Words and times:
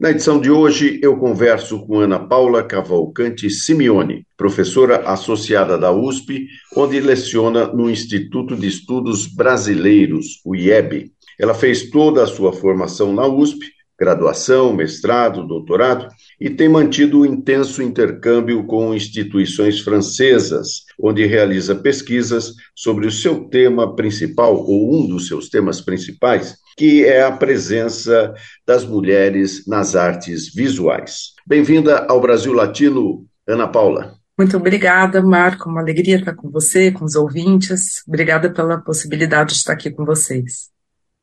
Na 0.00 0.10
edição 0.10 0.40
de 0.40 0.50
hoje, 0.50 0.98
eu 1.02 1.18
converso 1.18 1.86
com 1.86 2.00
Ana 2.00 2.18
Paula 2.18 2.62
Cavalcante 2.62 3.50
Simeone, 3.50 4.26
professora 4.34 5.00
associada 5.00 5.76
da 5.76 5.92
USP, 5.92 6.46
onde 6.74 6.98
leciona 6.98 7.66
no 7.66 7.90
Instituto 7.90 8.56
de 8.56 8.66
Estudos 8.66 9.26
Brasileiros, 9.26 10.40
o 10.42 10.56
IEB. 10.56 11.12
Ela 11.38 11.52
fez 11.52 11.90
toda 11.90 12.22
a 12.22 12.26
sua 12.26 12.50
formação 12.50 13.12
na 13.12 13.26
USP 13.26 13.66
graduação, 14.00 14.72
mestrado, 14.72 15.46
doutorado, 15.46 16.08
e 16.40 16.48
tem 16.48 16.68
mantido 16.68 17.20
um 17.20 17.26
intenso 17.26 17.82
intercâmbio 17.82 18.64
com 18.64 18.94
instituições 18.94 19.80
francesas, 19.80 20.84
onde 20.98 21.26
realiza 21.26 21.74
pesquisas 21.74 22.54
sobre 22.74 23.06
o 23.06 23.10
seu 23.10 23.44
tema 23.44 23.94
principal, 23.94 24.56
ou 24.56 24.96
um 24.96 25.06
dos 25.06 25.28
seus 25.28 25.50
temas 25.50 25.82
principais, 25.82 26.56
que 26.78 27.04
é 27.04 27.22
a 27.22 27.30
presença 27.30 28.32
das 28.66 28.86
mulheres 28.86 29.66
nas 29.66 29.94
artes 29.94 30.52
visuais. 30.54 31.34
Bem-vinda 31.46 32.06
ao 32.08 32.20
Brasil 32.20 32.54
Latino, 32.54 33.26
Ana 33.46 33.68
Paula. 33.68 34.14
Muito 34.38 34.56
obrigada, 34.56 35.20
Marco. 35.20 35.68
Uma 35.68 35.82
alegria 35.82 36.16
estar 36.16 36.34
com 36.34 36.48
você, 36.48 36.90
com 36.90 37.04
os 37.04 37.14
ouvintes. 37.14 38.02
Obrigada 38.08 38.48
pela 38.48 38.78
possibilidade 38.78 39.50
de 39.50 39.56
estar 39.56 39.74
aqui 39.74 39.90
com 39.90 40.06
vocês. 40.06 40.70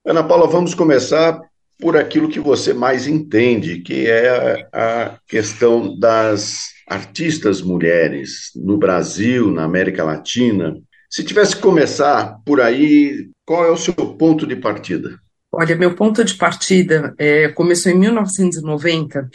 Ana 0.06 0.23
Paula, 0.23 0.48
vamos 0.48 0.76
começar 0.76 1.42
por 1.80 1.95
aquilo 1.95 2.30
que 2.30 2.39
você 2.39 2.73
mais 2.73 3.08
entende, 3.08 3.80
que 3.80 4.08
é 4.08 4.67
a 4.73 5.17
questão 5.28 5.97
das 5.97 6.70
artistas 6.88 7.61
mulheres 7.61 8.52
no 8.56 8.78
Brasil, 8.78 9.52
na 9.52 9.64
América 9.64 10.03
Latina. 10.03 10.75
Se 11.09 11.23
tivesse 11.23 11.55
que 11.55 11.61
começar 11.61 12.38
por 12.45 12.59
aí, 12.59 13.30
qual 13.45 13.66
é 13.66 13.72
o 13.72 13.78
seu 13.78 13.94
ponto 13.94 14.48
de 14.48 14.55
partida? 14.55 15.17
Olha, 15.52 15.75
meu 15.75 15.95
ponto 15.95 16.23
de 16.23 16.36
partida 16.36 17.14
é, 17.17 17.50
começou 17.50 17.92
em 17.92 17.98
1990, 17.98 19.30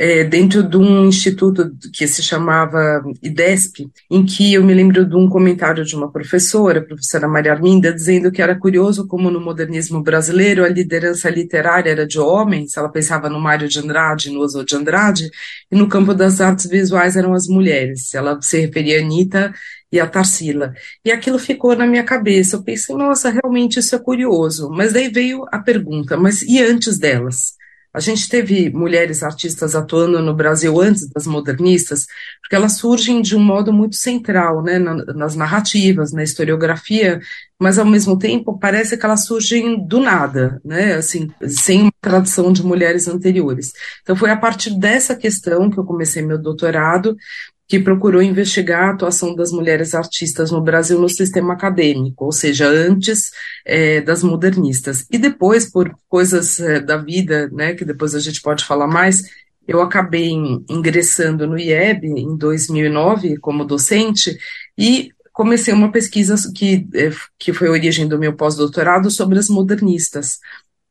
é, 0.00 0.24
dentro 0.24 0.62
de 0.62 0.78
um 0.78 1.04
instituto 1.04 1.70
que 1.92 2.06
se 2.06 2.22
chamava 2.22 3.02
IDESP, 3.22 3.86
em 4.10 4.24
que 4.24 4.54
eu 4.54 4.64
me 4.64 4.72
lembro 4.72 5.04
de 5.04 5.14
um 5.14 5.28
comentário 5.28 5.84
de 5.84 5.94
uma 5.94 6.10
professora, 6.10 6.78
a 6.78 6.82
professora 6.82 7.28
Maria 7.28 7.52
Arminda, 7.52 7.92
dizendo 7.92 8.32
que 8.32 8.40
era 8.40 8.58
curioso 8.58 9.06
como 9.06 9.30
no 9.30 9.38
modernismo 9.38 10.02
brasileiro 10.02 10.64
a 10.64 10.70
liderança 10.70 11.28
literária 11.28 11.90
era 11.90 12.06
de 12.06 12.18
homens, 12.18 12.78
ela 12.78 12.88
pensava 12.88 13.28
no 13.28 13.38
Mário 13.38 13.68
de 13.68 13.78
Andrade, 13.78 14.30
no 14.30 14.40
Oswald 14.40 14.70
de 14.70 14.74
Andrade, 14.74 15.30
e 15.70 15.76
no 15.76 15.86
campo 15.86 16.14
das 16.14 16.40
artes 16.40 16.64
visuais 16.64 17.14
eram 17.14 17.34
as 17.34 17.46
mulheres. 17.46 18.14
Ela 18.14 18.40
se 18.40 18.58
referia 18.58 19.00
a 19.00 19.04
Anitta 19.04 19.52
e 19.92 20.00
a 20.00 20.06
Tarsila. 20.06 20.72
E 21.04 21.12
aquilo 21.12 21.38
ficou 21.38 21.76
na 21.76 21.86
minha 21.86 22.04
cabeça. 22.04 22.56
Eu 22.56 22.62
pensei, 22.62 22.96
nossa, 22.96 23.28
realmente 23.28 23.78
isso 23.78 23.94
é 23.94 23.98
curioso. 23.98 24.70
Mas 24.70 24.94
daí 24.94 25.10
veio 25.10 25.44
a 25.52 25.58
pergunta, 25.58 26.16
mas 26.16 26.40
e 26.40 26.58
antes 26.58 26.98
delas? 26.98 27.59
A 27.92 27.98
gente 27.98 28.28
teve 28.28 28.70
mulheres 28.70 29.22
artistas 29.22 29.74
atuando 29.74 30.22
no 30.22 30.34
Brasil 30.34 30.80
antes 30.80 31.08
das 31.08 31.26
modernistas, 31.26 32.06
porque 32.40 32.54
elas 32.54 32.76
surgem 32.76 33.20
de 33.20 33.34
um 33.34 33.40
modo 33.40 33.72
muito 33.72 33.96
central, 33.96 34.62
né, 34.62 34.78
nas 34.78 35.34
narrativas, 35.34 36.12
na 36.12 36.22
historiografia, 36.22 37.20
mas 37.58 37.78
ao 37.78 37.84
mesmo 37.84 38.16
tempo 38.16 38.58
parece 38.58 38.96
que 38.96 39.04
elas 39.04 39.24
surgem 39.24 39.84
do 39.86 40.00
nada, 40.00 40.60
né, 40.64 40.94
assim, 40.94 41.30
sem 41.48 41.82
uma 41.82 41.92
tradição 42.00 42.52
de 42.52 42.64
mulheres 42.64 43.08
anteriores. 43.08 43.72
Então 44.02 44.14
foi 44.14 44.30
a 44.30 44.36
partir 44.36 44.78
dessa 44.78 45.16
questão 45.16 45.68
que 45.68 45.78
eu 45.78 45.84
comecei 45.84 46.22
meu 46.22 46.38
doutorado, 46.38 47.16
que 47.70 47.78
procurou 47.78 48.20
investigar 48.20 48.88
a 48.88 48.90
atuação 48.90 49.32
das 49.32 49.52
mulheres 49.52 49.94
artistas 49.94 50.50
no 50.50 50.60
Brasil 50.60 50.98
no 50.98 51.08
sistema 51.08 51.52
acadêmico, 51.52 52.24
ou 52.24 52.32
seja, 52.32 52.66
antes 52.66 53.30
é, 53.64 54.00
das 54.00 54.24
modernistas. 54.24 55.06
E 55.08 55.16
depois, 55.16 55.70
por 55.70 55.96
coisas 56.08 56.58
é, 56.58 56.80
da 56.80 56.96
vida, 56.96 57.48
né, 57.52 57.72
que 57.74 57.84
depois 57.84 58.16
a 58.16 58.18
gente 58.18 58.42
pode 58.42 58.64
falar 58.64 58.88
mais, 58.88 59.22
eu 59.68 59.80
acabei 59.80 60.32
ingressando 60.68 61.46
no 61.46 61.56
IEB 61.56 62.06
em 62.06 62.36
2009 62.36 63.36
como 63.36 63.64
docente 63.64 64.36
e 64.76 65.12
comecei 65.32 65.72
uma 65.72 65.92
pesquisa 65.92 66.34
que, 66.52 66.88
é, 66.92 67.10
que 67.38 67.52
foi 67.52 67.68
a 67.68 67.70
origem 67.70 68.08
do 68.08 68.18
meu 68.18 68.34
pós-doutorado 68.34 69.12
sobre 69.12 69.38
as 69.38 69.48
modernistas. 69.48 70.40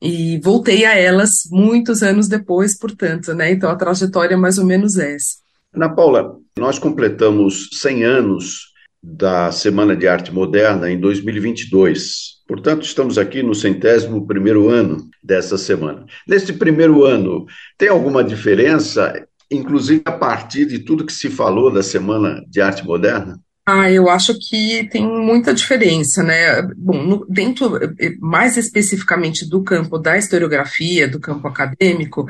E 0.02 0.40
voltei 0.40 0.86
a 0.86 0.96
elas 0.96 1.42
muitos 1.52 2.02
anos 2.02 2.30
depois, 2.30 2.78
portanto, 2.78 3.34
né? 3.34 3.52
Então 3.52 3.70
a 3.70 3.76
trajetória 3.76 4.36
é 4.36 4.38
mais 4.38 4.58
ou 4.58 4.66
menos 4.66 4.98
essa. 4.98 5.40
Ana 5.74 5.90
Paula, 5.90 6.40
nós 6.60 6.78
completamos 6.78 7.70
100 7.74 8.04
anos 8.04 8.70
da 9.02 9.52
Semana 9.52 9.96
de 9.96 10.08
Arte 10.08 10.32
Moderna 10.34 10.92
em 10.92 11.00
2022. 11.00 12.40
Portanto, 12.48 12.84
estamos 12.84 13.18
aqui 13.18 13.42
no 13.42 13.56
centésimo 13.56 14.28
primeiro 14.28 14.70
ano 14.70 15.10
dessa 15.24 15.58
semana. 15.58 16.06
Nesse 16.28 16.54
primeiro 16.54 17.04
ano, 17.06 17.46
tem 17.78 17.90
alguma 17.90 18.24
diferença, 18.24 19.14
inclusive 19.50 20.02
a 20.06 20.12
partir 20.12 20.66
de 20.66 20.80
tudo 20.80 21.06
que 21.06 21.14
se 21.14 21.30
falou 21.30 21.72
da 21.72 21.82
Semana 21.82 22.44
de 22.48 22.60
Arte 22.60 22.86
Moderna? 22.86 23.40
Ah, 23.72 23.92
eu 23.92 24.10
acho 24.10 24.34
que 24.40 24.90
tem 24.92 25.08
muita 25.08 25.54
diferença, 25.54 26.24
né? 26.24 26.64
Bom, 26.76 27.04
no, 27.04 27.26
dentro, 27.30 27.78
eh, 28.00 28.16
mais 28.20 28.58
especificamente 28.58 29.48
do 29.48 29.64
campo 29.64 30.00
da 30.00 30.18
historiografia, 30.18 31.08
do 31.08 31.20
campo 31.20 31.48
acadêmico, 31.48 32.26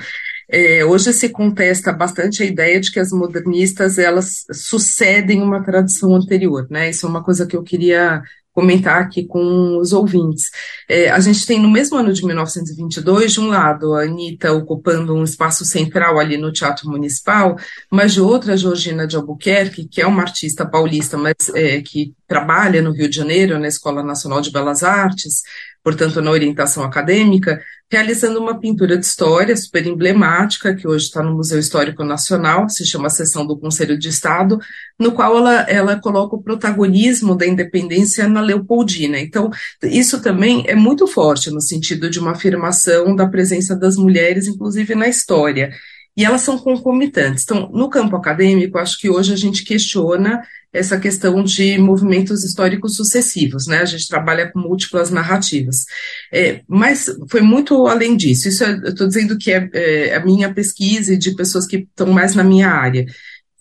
é, 0.49 0.83
hoje 0.83 1.13
se 1.13 1.29
contesta 1.29 1.93
bastante 1.93 2.41
a 2.41 2.45
ideia 2.45 2.79
de 2.79 2.91
que 2.91 2.99
as 2.99 3.11
modernistas 3.11 3.99
elas 3.99 4.45
sucedem 4.51 5.41
uma 5.41 5.63
tradição 5.63 6.15
anterior, 6.15 6.67
né? 6.69 6.89
Isso 6.89 7.05
é 7.05 7.09
uma 7.09 7.23
coisa 7.23 7.45
que 7.45 7.55
eu 7.55 7.61
queria 7.61 8.23
comentar 8.51 9.01
aqui 9.01 9.25
com 9.25 9.77
os 9.77 9.93
ouvintes. 9.93 10.49
É, 10.89 11.09
a 11.11 11.19
gente 11.19 11.45
tem 11.45 11.61
no 11.61 11.69
mesmo 11.69 11.97
ano 11.97 12.11
de 12.11 12.25
1922, 12.25 13.33
de 13.33 13.39
um 13.39 13.47
lado, 13.47 13.93
a 13.93 14.03
Anitta 14.03 14.51
ocupando 14.51 15.15
um 15.15 15.23
espaço 15.23 15.63
central 15.63 16.19
ali 16.19 16.35
no 16.35 16.51
Teatro 16.51 16.89
Municipal, 16.89 17.55
mas 17.89 18.13
de 18.13 18.21
outra, 18.21 18.53
a 18.53 18.57
Georgina 18.57 19.07
de 19.07 19.15
Albuquerque, 19.15 19.87
que 19.87 20.01
é 20.01 20.07
uma 20.07 20.23
artista 20.23 20.65
paulista, 20.65 21.15
mas 21.15 21.35
é, 21.53 21.81
que 21.81 22.13
trabalha 22.27 22.81
no 22.81 22.91
Rio 22.91 23.07
de 23.07 23.15
Janeiro, 23.15 23.59
na 23.59 23.67
Escola 23.67 24.03
Nacional 24.03 24.41
de 24.41 24.51
Belas 24.51 24.83
Artes, 24.83 25.41
portanto, 25.83 26.21
na 26.21 26.31
orientação 26.31 26.83
acadêmica, 26.83 27.61
realizando 27.91 28.39
uma 28.39 28.59
pintura 28.59 28.97
de 28.97 29.05
história 29.05 29.55
super 29.57 29.85
emblemática, 29.85 30.75
que 30.75 30.87
hoje 30.87 31.05
está 31.05 31.23
no 31.23 31.35
Museu 31.35 31.59
Histórico 31.59 32.03
Nacional, 32.03 32.69
se 32.69 32.85
chama 32.85 33.09
Seção 33.09 33.45
do 33.45 33.57
Conselho 33.57 33.97
de 33.97 34.09
Estado, 34.09 34.59
no 34.97 35.11
qual 35.11 35.37
ela, 35.37 35.61
ela 35.61 35.99
coloca 35.99 36.35
o 36.35 36.41
protagonismo 36.41 37.35
da 37.35 37.47
independência 37.47 38.27
na 38.27 38.41
Leopoldina. 38.41 39.19
Então, 39.19 39.49
isso 39.83 40.21
também 40.21 40.63
é 40.67 40.75
muito 40.75 41.07
forte 41.07 41.49
no 41.49 41.61
sentido 41.61 42.09
de 42.09 42.19
uma 42.19 42.31
afirmação 42.31 43.15
da 43.15 43.27
presença 43.27 43.75
das 43.75 43.95
mulheres, 43.95 44.47
inclusive 44.47 44.93
na 44.93 45.07
história 45.07 45.71
e 46.19 46.25
elas 46.25 46.41
são 46.41 46.57
concomitantes. 46.57 47.45
Então, 47.45 47.69
no 47.71 47.89
campo 47.89 48.13
acadêmico, 48.13 48.77
acho 48.77 48.99
que 48.99 49.09
hoje 49.09 49.31
a 49.31 49.37
gente 49.37 49.63
questiona 49.63 50.41
essa 50.73 50.99
questão 50.99 51.41
de 51.41 51.77
movimentos 51.77 52.43
históricos 52.43 52.97
sucessivos, 52.97 53.67
né? 53.67 53.77
A 53.77 53.85
gente 53.85 54.05
trabalha 54.05 54.51
com 54.51 54.59
múltiplas 54.59 55.11
narrativas. 55.11 55.85
É, 56.29 56.59
mas 56.67 57.05
foi 57.29 57.39
muito 57.39 57.87
além 57.87 58.17
disso. 58.17 58.49
Isso 58.49 58.65
é, 58.65 58.71
eu 58.83 58.89
estou 58.89 59.07
dizendo 59.07 59.37
que 59.37 59.49
é, 59.49 59.69
é, 59.73 60.15
a 60.15 60.19
minha 60.25 60.53
pesquisa 60.53 61.13
e 61.13 61.17
de 61.17 61.33
pessoas 61.35 61.65
que 61.65 61.77
estão 61.77 62.07
mais 62.07 62.35
na 62.35 62.43
minha 62.43 62.67
área. 62.67 63.05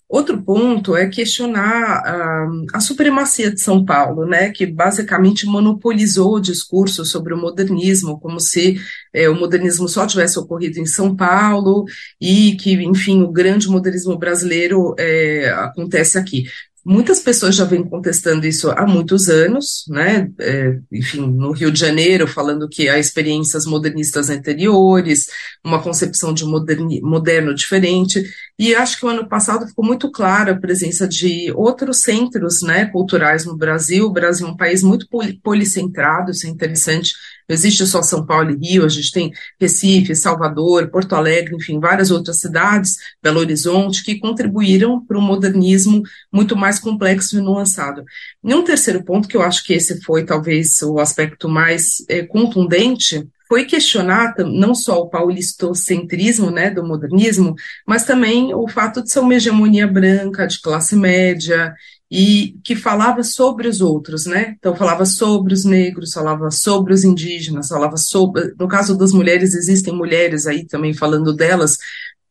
Outro 0.09 0.41
ponto 0.41 0.95
é 0.95 1.07
questionar 1.07 2.01
uh, 2.01 2.65
a 2.73 2.79
supremacia 2.79 3.51
de 3.51 3.61
São 3.61 3.85
Paulo, 3.85 4.25
né, 4.25 4.49
que 4.49 4.65
basicamente 4.65 5.45
monopolizou 5.45 6.37
o 6.37 6.39
discurso 6.41 7.05
sobre 7.05 7.31
o 7.31 7.37
modernismo, 7.37 8.19
como 8.19 8.39
se 8.39 8.81
eh, 9.13 9.29
o 9.29 9.35
modernismo 9.35 9.87
só 9.87 10.07
tivesse 10.07 10.39
ocorrido 10.39 10.79
em 10.79 10.85
São 10.87 11.15
Paulo 11.15 11.85
e 12.19 12.55
que, 12.55 12.73
enfim, 12.73 13.21
o 13.21 13.31
grande 13.31 13.69
modernismo 13.69 14.17
brasileiro 14.17 14.95
eh, 14.97 15.53
acontece 15.55 16.17
aqui. 16.17 16.45
Muitas 16.85 17.19
pessoas 17.19 17.55
já 17.55 17.65
vêm 17.65 17.83
contestando 17.83 18.47
isso 18.47 18.71
há 18.71 18.87
muitos 18.87 19.27
anos, 19.27 19.83
né? 19.89 20.29
É, 20.39 20.79
enfim, 20.91 21.21
no 21.21 21.51
Rio 21.51 21.71
de 21.71 21.79
Janeiro, 21.79 22.27
falando 22.27 22.69
que 22.69 22.87
há 22.87 22.97
experiências 22.97 23.65
modernistas 23.65 24.29
anteriores, 24.29 25.27
uma 25.63 25.81
concepção 25.81 26.33
de 26.33 26.45
moderni, 26.45 27.01
moderno 27.01 27.53
diferente. 27.53 28.23
E 28.57 28.73
acho 28.73 28.97
que 28.97 29.05
o 29.05 29.09
ano 29.09 29.27
passado 29.27 29.67
ficou 29.67 29.85
muito 29.85 30.09
clara 30.09 30.53
a 30.53 30.59
presença 30.59 31.07
de 31.07 31.51
outros 31.53 32.01
centros 32.01 32.61
né, 32.61 32.85
culturais 32.85 33.45
no 33.45 33.57
Brasil. 33.57 34.05
O 34.05 34.13
Brasil 34.13 34.47
é 34.47 34.49
um 34.49 34.57
país 34.57 34.81
muito 34.81 35.05
policentrado, 35.43 36.31
isso 36.31 36.47
é 36.47 36.49
interessante 36.49 37.13
Não 37.49 37.55
existe 37.55 37.85
só 37.87 38.03
São 38.03 38.23
Paulo 38.23 38.51
e 38.51 38.55
Rio, 38.55 38.85
a 38.85 38.89
gente 38.89 39.11
tem 39.11 39.31
Recife, 39.59 40.15
Salvador, 40.15 40.89
Porto 40.89 41.13
Alegre, 41.13 41.55
enfim, 41.55 41.79
várias 41.79 42.11
outras 42.11 42.39
cidades, 42.39 42.97
Belo 43.23 43.39
Horizonte, 43.39 44.03
que 44.03 44.19
contribuíram 44.19 45.03
para 45.03 45.17
um 45.17 45.21
modernismo 45.21 46.03
muito 46.31 46.55
mais 46.55 46.79
complexo 46.79 47.39
e 47.39 47.41
nuançado. 47.41 48.05
E 48.43 48.53
um 48.53 48.63
terceiro 48.63 49.03
ponto, 49.03 49.27
que 49.27 49.35
eu 49.35 49.41
acho 49.41 49.63
que 49.63 49.73
esse 49.73 49.99
foi 50.03 50.23
talvez 50.23 50.79
o 50.83 50.99
aspecto 50.99 51.49
mais 51.49 52.05
é, 52.07 52.21
contundente, 52.23 53.27
foi 53.47 53.65
questionar 53.65 54.35
não 54.37 54.75
só 54.75 54.99
o 55.01 55.09
paulistocentrismo 55.09 56.51
né, 56.51 56.69
do 56.69 56.85
modernismo, 56.85 57.55
mas 57.85 58.05
também 58.05 58.53
o 58.53 58.67
fato 58.67 59.01
de 59.01 59.11
ser 59.11 59.21
uma 59.21 59.33
hegemonia 59.33 59.87
branca, 59.87 60.45
de 60.45 60.61
classe 60.61 60.95
média, 60.95 61.73
e 62.11 62.55
que 62.63 62.75
falava 62.75 63.23
sobre 63.23 63.67
os 63.67 63.81
outros, 63.81 64.25
né? 64.25 64.55
Então 64.57 64.75
falava 64.75 65.05
sobre 65.05 65.53
os 65.53 65.63
negros, 65.63 66.11
falava 66.11 66.49
sobre 66.49 66.93
os 66.93 67.03
indígenas, 67.03 67.67
falava 67.67 67.97
sobre, 67.97 68.53
no 68.59 68.67
caso 68.67 68.97
das 68.97 69.11
mulheres 69.11 69.53
existem 69.53 69.93
mulheres 69.93 70.47
aí 70.47 70.65
também 70.65 70.93
falando 70.93 71.33
delas, 71.35 71.77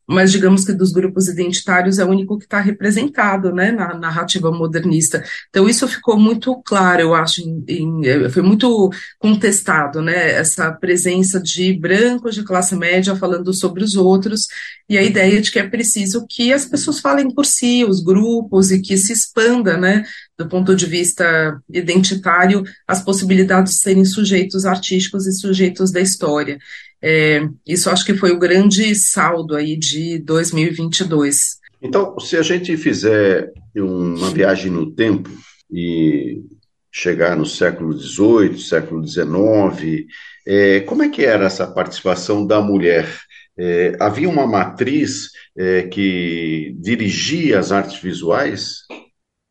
mas 0.09 0.33
digamos 0.33 0.65
que 0.65 0.73
dos 0.73 0.91
grupos 0.91 1.29
identitários 1.29 1.99
é 1.99 2.05
o 2.05 2.09
único 2.09 2.39
que 2.39 2.45
está 2.45 2.61
representado, 2.61 3.53
né, 3.53 3.71
na 3.71 3.95
narrativa 3.95 4.51
modernista. 4.51 5.23
Então 5.51 5.69
isso 5.69 5.87
ficou 5.87 6.19
muito 6.19 6.63
claro, 6.65 7.03
eu 7.03 7.15
acho, 7.15 7.43
em, 7.43 7.65
em, 7.69 8.07
é, 8.07 8.31
foi 8.31 8.43
muito 8.43 8.91
contestado, 9.19 10.01
né, 10.01 10.31
essa 10.31 10.73
presença 10.73 11.39
de 11.39 11.75
brancos 11.75 12.35
de 12.35 12.43
classe 12.43 12.75
média 12.75 13.15
falando 13.15 13.53
sobre 13.53 13.85
os 13.85 13.97
outros 13.97 14.47
e 14.89 14.97
a 14.97 15.03
ideia 15.03 15.41
de 15.41 15.51
que 15.51 15.59
é 15.59 15.69
preciso 15.69 16.27
que 16.27 16.53
as 16.53 16.65
pessoas 16.65 17.01
falem 17.01 17.31
por 17.31 17.45
si, 17.45 17.85
os 17.85 18.03
grupos 18.03 18.71
e 18.71 18.81
que 18.81 18.97
se 18.97 19.13
expanda, 19.13 19.77
né, 19.77 20.05
do 20.39 20.49
ponto 20.49 20.75
de 20.75 20.87
vista 20.87 21.61
identitário, 21.69 22.63
as 22.87 23.03
possibilidades 23.03 23.75
de 23.75 23.81
serem 23.81 24.05
sujeitos 24.05 24.65
artísticos 24.65 25.27
e 25.27 25.33
sujeitos 25.33 25.91
da 25.91 26.01
história. 26.01 26.59
É, 27.03 27.47
isso 27.67 27.89
acho 27.91 28.05
que 28.05 28.15
foi 28.15 28.33
o 28.33 28.39
grande 28.39 28.95
saldo 28.95 29.55
aí 29.55 29.77
de 29.77 30.19
2022. 30.19 31.59
Então, 31.81 32.19
se 32.19 32.37
a 32.37 32.43
gente 32.43 32.77
fizer 32.77 33.53
uma 33.77 34.31
viagem 34.31 34.71
no 34.71 34.91
tempo 34.91 35.31
e 35.71 36.43
chegar 36.91 37.37
no 37.37 37.47
século 37.47 37.93
XVIII, 37.93 38.59
século 38.59 39.07
XIX, 39.07 40.07
é, 40.47 40.81
como 40.81 41.03
é 41.03 41.09
que 41.09 41.25
era 41.25 41.45
essa 41.45 41.67
participação 41.67 42.47
da 42.47 42.61
mulher? 42.61 43.07
É, 43.57 43.97
havia 44.01 44.29
uma 44.29 44.47
matriz 44.47 45.31
é, 45.57 45.83
que 45.83 46.75
dirigia 46.79 47.59
as 47.59 47.71
artes 47.71 48.01
visuais? 48.01 48.79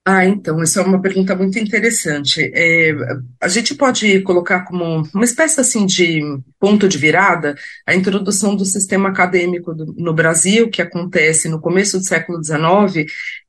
Ah, 0.10 0.26
então, 0.26 0.62
essa 0.62 0.80
é 0.80 0.86
uma 0.86 1.02
pergunta 1.02 1.36
muito 1.36 1.60
interessante. 1.60 2.50
É, 2.56 2.94
a 3.42 3.50
gente 3.50 3.76
pode 3.76 4.22
colocar 4.22 4.62
como 4.64 5.04
uma 5.14 5.26
espécie 5.26 5.60
assim 5.60 5.86
de 5.86 6.22
ponto 6.58 6.88
de 6.88 6.98
virada 6.98 7.56
a 7.86 7.94
introdução 7.94 8.56
do 8.56 8.64
sistema 8.64 9.10
acadêmico 9.10 9.74
do, 9.76 9.94
no 9.98 10.14
Brasil, 10.14 10.70
que 10.70 10.82
acontece 10.82 11.50
no 11.50 11.60
começo 11.60 11.98
do 11.98 12.06
século 12.06 12.42
XIX, 12.42 13.06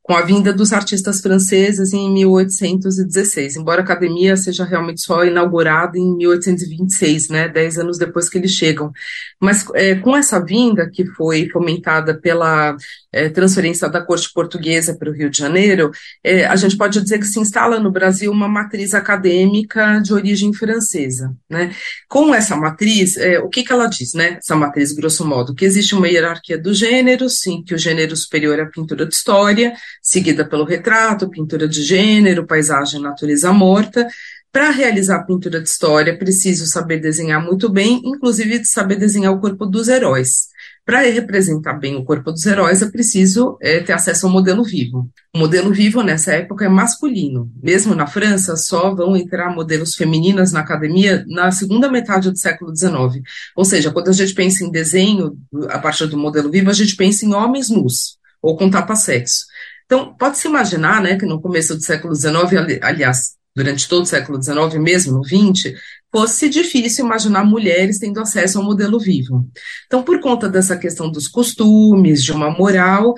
com 0.09 0.15
a 0.15 0.23
vinda 0.23 0.51
dos 0.51 0.73
artistas 0.73 1.21
franceses 1.21 1.93
em 1.93 2.11
1816, 2.11 3.57
embora 3.57 3.81
a 3.81 3.83
academia 3.83 4.35
seja 4.35 4.65
realmente 4.65 5.01
só 5.01 5.23
inaugurada 5.23 5.99
em 5.99 6.17
1826, 6.17 7.29
né, 7.29 7.47
dez 7.47 7.77
anos 7.77 7.99
depois 7.99 8.27
que 8.27 8.39
eles 8.39 8.49
chegam. 8.49 8.91
Mas 9.39 9.63
é, 9.75 9.93
com 9.93 10.17
essa 10.17 10.43
vinda, 10.43 10.89
que 10.89 11.05
foi 11.05 11.47
fomentada 11.49 12.19
pela 12.19 12.75
é, 13.13 13.29
transferência 13.29 13.87
da 13.87 14.01
corte 14.01 14.33
portuguesa 14.33 14.95
para 14.97 15.11
o 15.11 15.13
Rio 15.13 15.29
de 15.29 15.37
Janeiro, 15.37 15.91
é, 16.23 16.45
a 16.45 16.55
gente 16.55 16.75
pode 16.75 16.99
dizer 16.99 17.19
que 17.19 17.27
se 17.27 17.39
instala 17.39 17.79
no 17.79 17.91
Brasil 17.91 18.31
uma 18.31 18.47
matriz 18.47 18.95
acadêmica 18.95 19.99
de 19.99 20.11
origem 20.11 20.51
francesa. 20.53 21.35
Né? 21.47 21.71
Com 22.07 22.33
essa 22.33 22.55
matriz, 22.55 23.15
é, 23.15 23.37
o 23.39 23.47
que, 23.47 23.63
que 23.63 23.71
ela 23.71 23.85
diz, 23.85 24.15
né, 24.15 24.37
essa 24.39 24.55
matriz, 24.55 24.91
grosso 24.91 25.23
modo? 25.23 25.53
Que 25.53 25.65
existe 25.65 25.93
uma 25.93 26.07
hierarquia 26.07 26.57
do 26.57 26.73
gênero, 26.73 27.29
sim, 27.29 27.63
que 27.63 27.75
o 27.75 27.77
gênero 27.77 28.15
superior 28.15 28.57
é 28.57 28.63
a 28.63 28.69
pintura 28.69 29.05
de 29.05 29.13
história, 29.13 29.73
seguida 30.09 30.43
pelo 30.43 30.65
retrato, 30.65 31.29
pintura 31.29 31.67
de 31.67 31.83
gênero, 31.83 32.47
paisagem, 32.47 32.99
natureza 32.99 33.53
morta. 33.53 34.07
Para 34.51 34.71
realizar 34.71 35.23
pintura 35.25 35.61
de 35.61 35.69
história, 35.69 36.17
preciso 36.17 36.65
saber 36.65 36.99
desenhar 36.99 37.39
muito 37.39 37.69
bem, 37.69 38.01
inclusive 38.03 38.65
saber 38.65 38.95
desenhar 38.95 39.31
o 39.31 39.39
corpo 39.39 39.67
dos 39.67 39.87
heróis. 39.87 40.47
Para 40.83 41.01
representar 41.01 41.73
bem 41.73 41.95
o 41.95 42.03
corpo 42.03 42.31
dos 42.31 42.43
heróis, 42.47 42.81
é 42.81 42.89
preciso 42.89 43.55
é, 43.61 43.81
ter 43.81 43.93
acesso 43.93 44.25
ao 44.25 44.31
modelo 44.31 44.63
vivo. 44.63 45.07
O 45.31 45.37
modelo 45.37 45.71
vivo, 45.71 46.01
nessa 46.01 46.33
época, 46.33 46.65
é 46.65 46.69
masculino. 46.69 47.51
Mesmo 47.61 47.93
na 47.93 48.07
França, 48.07 48.57
só 48.57 48.95
vão 48.95 49.15
entrar 49.15 49.53
modelos 49.53 49.93
femininas 49.93 50.51
na 50.51 50.61
academia 50.61 51.23
na 51.27 51.51
segunda 51.51 51.87
metade 51.87 52.31
do 52.31 52.37
século 52.39 52.75
XIX. 52.75 53.23
Ou 53.55 53.63
seja, 53.63 53.91
quando 53.91 54.09
a 54.09 54.13
gente 54.13 54.33
pensa 54.33 54.63
em 54.63 54.71
desenho, 54.71 55.37
a 55.69 55.77
partir 55.77 56.07
do 56.07 56.17
modelo 56.17 56.49
vivo, 56.49 56.71
a 56.71 56.73
gente 56.73 56.95
pensa 56.95 57.23
em 57.23 57.35
homens 57.35 57.69
nus, 57.69 58.17
ou 58.41 58.57
com 58.57 58.67
tapa-sexo. 58.67 59.45
Então, 59.89 60.13
pode-se 60.13 60.47
imaginar 60.47 61.01
né, 61.01 61.17
que 61.17 61.25
no 61.25 61.41
começo 61.41 61.73
do 61.73 61.81
século 61.81 62.13
XIX, 62.13 62.77
aliás, 62.79 63.31
durante 63.55 63.89
todo 63.89 64.03
o 64.03 64.05
século 64.05 64.39
XIX, 64.39 64.75
mesmo 64.79 65.17
no 65.17 65.23
XX, 65.23 65.73
fosse 66.11 66.47
difícil 66.47 67.03
imaginar 67.05 67.43
mulheres 67.43 67.97
tendo 67.97 68.19
acesso 68.19 68.59
ao 68.59 68.63
modelo 68.63 68.99
vivo. 68.99 69.49
Então, 69.87 70.03
por 70.03 70.19
conta 70.19 70.47
dessa 70.47 70.77
questão 70.77 71.09
dos 71.09 71.27
costumes, 71.27 72.23
de 72.23 72.31
uma 72.31 72.51
moral, 72.51 73.15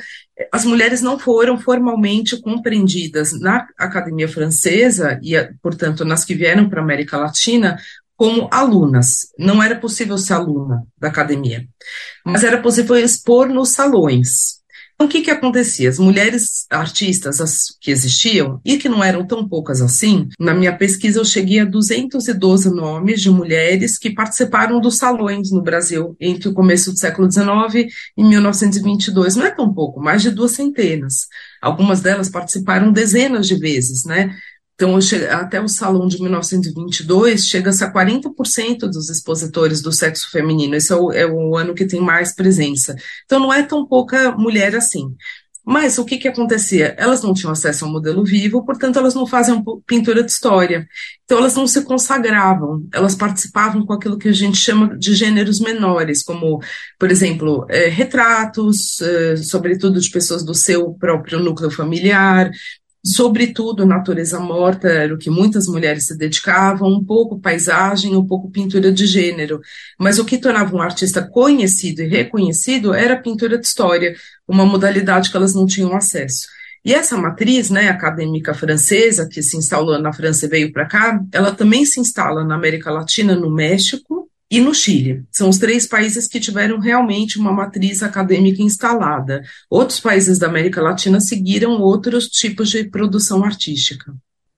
as 0.49 0.63
mulheres 0.63 1.01
não 1.01 1.19
foram 1.19 1.59
formalmente 1.59 2.39
compreendidas 2.39 3.37
na 3.37 3.67
academia 3.77 4.29
francesa 4.29 5.19
e, 5.21 5.35
portanto, 5.61 6.05
nas 6.05 6.23
que 6.23 6.33
vieram 6.33 6.69
para 6.69 6.79
a 6.79 6.83
América 6.83 7.17
Latina 7.17 7.77
como 8.15 8.47
alunas. 8.49 9.27
Não 9.37 9.61
era 9.61 9.75
possível 9.75 10.17
ser 10.17 10.35
aluna 10.35 10.83
da 10.97 11.09
academia, 11.09 11.67
mas 12.25 12.45
era 12.45 12.61
possível 12.61 12.95
expor 12.95 13.49
nos 13.49 13.71
salões. 13.71 14.60
Então, 15.01 15.09
o 15.09 15.11
que, 15.11 15.21
que 15.23 15.31
acontecia? 15.31 15.89
As 15.89 15.97
mulheres 15.97 16.67
artistas 16.69 17.41
as 17.41 17.75
que 17.81 17.89
existiam, 17.89 18.61
e 18.63 18.77
que 18.77 18.87
não 18.87 19.03
eram 19.03 19.25
tão 19.25 19.47
poucas 19.49 19.81
assim, 19.81 20.29
na 20.39 20.53
minha 20.53 20.77
pesquisa 20.77 21.19
eu 21.19 21.25
cheguei 21.25 21.59
a 21.59 21.65
212 21.65 22.69
nomes 22.69 23.19
de 23.19 23.31
mulheres 23.31 23.97
que 23.97 24.11
participaram 24.11 24.79
dos 24.79 24.97
salões 24.97 25.49
no 25.49 25.63
Brasil 25.63 26.15
entre 26.19 26.49
o 26.49 26.53
começo 26.53 26.91
do 26.91 26.99
século 26.99 27.31
XIX 27.31 27.91
e 28.15 28.23
1922. 28.23 29.35
Não 29.37 29.47
é 29.47 29.49
tão 29.49 29.73
pouco, 29.73 29.99
mais 29.99 30.21
de 30.21 30.29
duas 30.29 30.51
centenas. 30.51 31.27
Algumas 31.59 32.01
delas 32.01 32.29
participaram 32.29 32.91
dezenas 32.91 33.47
de 33.47 33.55
vezes, 33.55 34.05
né? 34.05 34.35
Então, 34.81 34.97
até 35.29 35.61
o 35.61 35.67
Salão 35.67 36.07
de 36.07 36.19
1922, 36.19 37.45
chega-se 37.45 37.83
a 37.83 37.93
40% 37.93 38.79
dos 38.87 39.11
expositores 39.11 39.79
do 39.79 39.91
sexo 39.91 40.31
feminino. 40.31 40.73
Esse 40.73 40.91
é 40.91 40.95
o, 40.95 41.11
é 41.11 41.23
o, 41.23 41.55
ano 41.55 41.75
que 41.75 41.85
tem 41.85 42.01
mais 42.01 42.33
presença. 42.33 42.95
Então, 43.25 43.39
não 43.39 43.53
é 43.53 43.61
tão 43.61 43.85
pouca 43.85 44.31
mulher 44.31 44.75
assim. 44.75 45.15
Mas 45.63 45.99
o 45.99 46.05
que, 46.05 46.17
que 46.17 46.27
acontecia? 46.27 46.95
Elas 46.97 47.21
não 47.21 47.35
tinham 47.35 47.51
acesso 47.51 47.85
ao 47.85 47.91
modelo 47.91 48.25
vivo, 48.25 48.65
portanto, 48.65 48.97
elas 48.97 49.13
não 49.13 49.27
faziam 49.27 49.63
pintura 49.85 50.23
de 50.23 50.31
história. 50.31 50.87
Então, 51.23 51.37
elas 51.37 51.55
não 51.55 51.67
se 51.67 51.83
consagravam, 51.83 52.83
elas 52.91 53.13
participavam 53.13 53.85
com 53.85 53.93
aquilo 53.93 54.17
que 54.17 54.29
a 54.29 54.33
gente 54.33 54.57
chama 54.57 54.97
de 54.97 55.13
gêneros 55.13 55.59
menores, 55.59 56.23
como, 56.23 56.59
por 56.97 57.11
exemplo, 57.11 57.67
é, 57.69 57.87
retratos, 57.87 58.99
é, 58.99 59.35
sobretudo 59.35 59.99
de 59.99 60.09
pessoas 60.09 60.43
do 60.43 60.55
seu 60.55 60.93
próprio 60.95 61.39
núcleo 61.39 61.69
familiar, 61.69 62.49
sobretudo 63.03 63.85
natureza 63.85 64.39
morta, 64.39 64.87
era 64.87 65.13
o 65.13 65.17
que 65.17 65.29
muitas 65.29 65.67
mulheres 65.67 66.05
se 66.05 66.17
dedicavam, 66.17 66.89
um 66.89 67.03
pouco 67.03 67.39
paisagem, 67.39 68.15
um 68.15 68.25
pouco 68.25 68.51
pintura 68.51 68.91
de 68.91 69.05
gênero. 69.05 69.59
Mas 69.99 70.19
o 70.19 70.25
que 70.25 70.37
tornava 70.37 70.75
um 70.75 70.81
artista 70.81 71.21
conhecido 71.21 72.01
e 72.01 72.07
reconhecido 72.07 72.93
era 72.93 73.15
a 73.15 73.21
pintura 73.21 73.57
de 73.57 73.65
história, 73.65 74.15
uma 74.47 74.65
modalidade 74.65 75.31
que 75.31 75.37
elas 75.37 75.55
não 75.55 75.65
tinham 75.65 75.95
acesso. 75.95 76.47
E 76.83 76.93
essa 76.93 77.15
matriz 77.15 77.69
né, 77.69 77.89
acadêmica 77.89 78.53
francesa, 78.53 79.27
que 79.27 79.43
se 79.43 79.55
instalou 79.55 79.99
na 79.99 80.11
França 80.11 80.45
e 80.45 80.49
veio 80.49 80.71
para 80.71 80.87
cá, 80.87 81.21
ela 81.31 81.51
também 81.51 81.85
se 81.85 81.99
instala 81.99 82.43
na 82.43 82.55
América 82.55 82.91
Latina, 82.91 83.35
no 83.35 83.51
México, 83.51 84.30
e 84.51 84.59
no 84.59 84.75
Chile. 84.75 85.23
São 85.31 85.47
os 85.47 85.57
três 85.57 85.87
países 85.87 86.27
que 86.27 86.39
tiveram 86.39 86.77
realmente 86.77 87.39
uma 87.39 87.53
matriz 87.53 88.03
acadêmica 88.03 88.61
instalada. 88.61 89.41
Outros 89.69 90.01
países 90.01 90.37
da 90.37 90.47
América 90.47 90.81
Latina 90.81 91.21
seguiram 91.21 91.79
outros 91.79 92.27
tipos 92.27 92.69
de 92.69 92.83
produção 92.83 93.45
artística. 93.45 94.13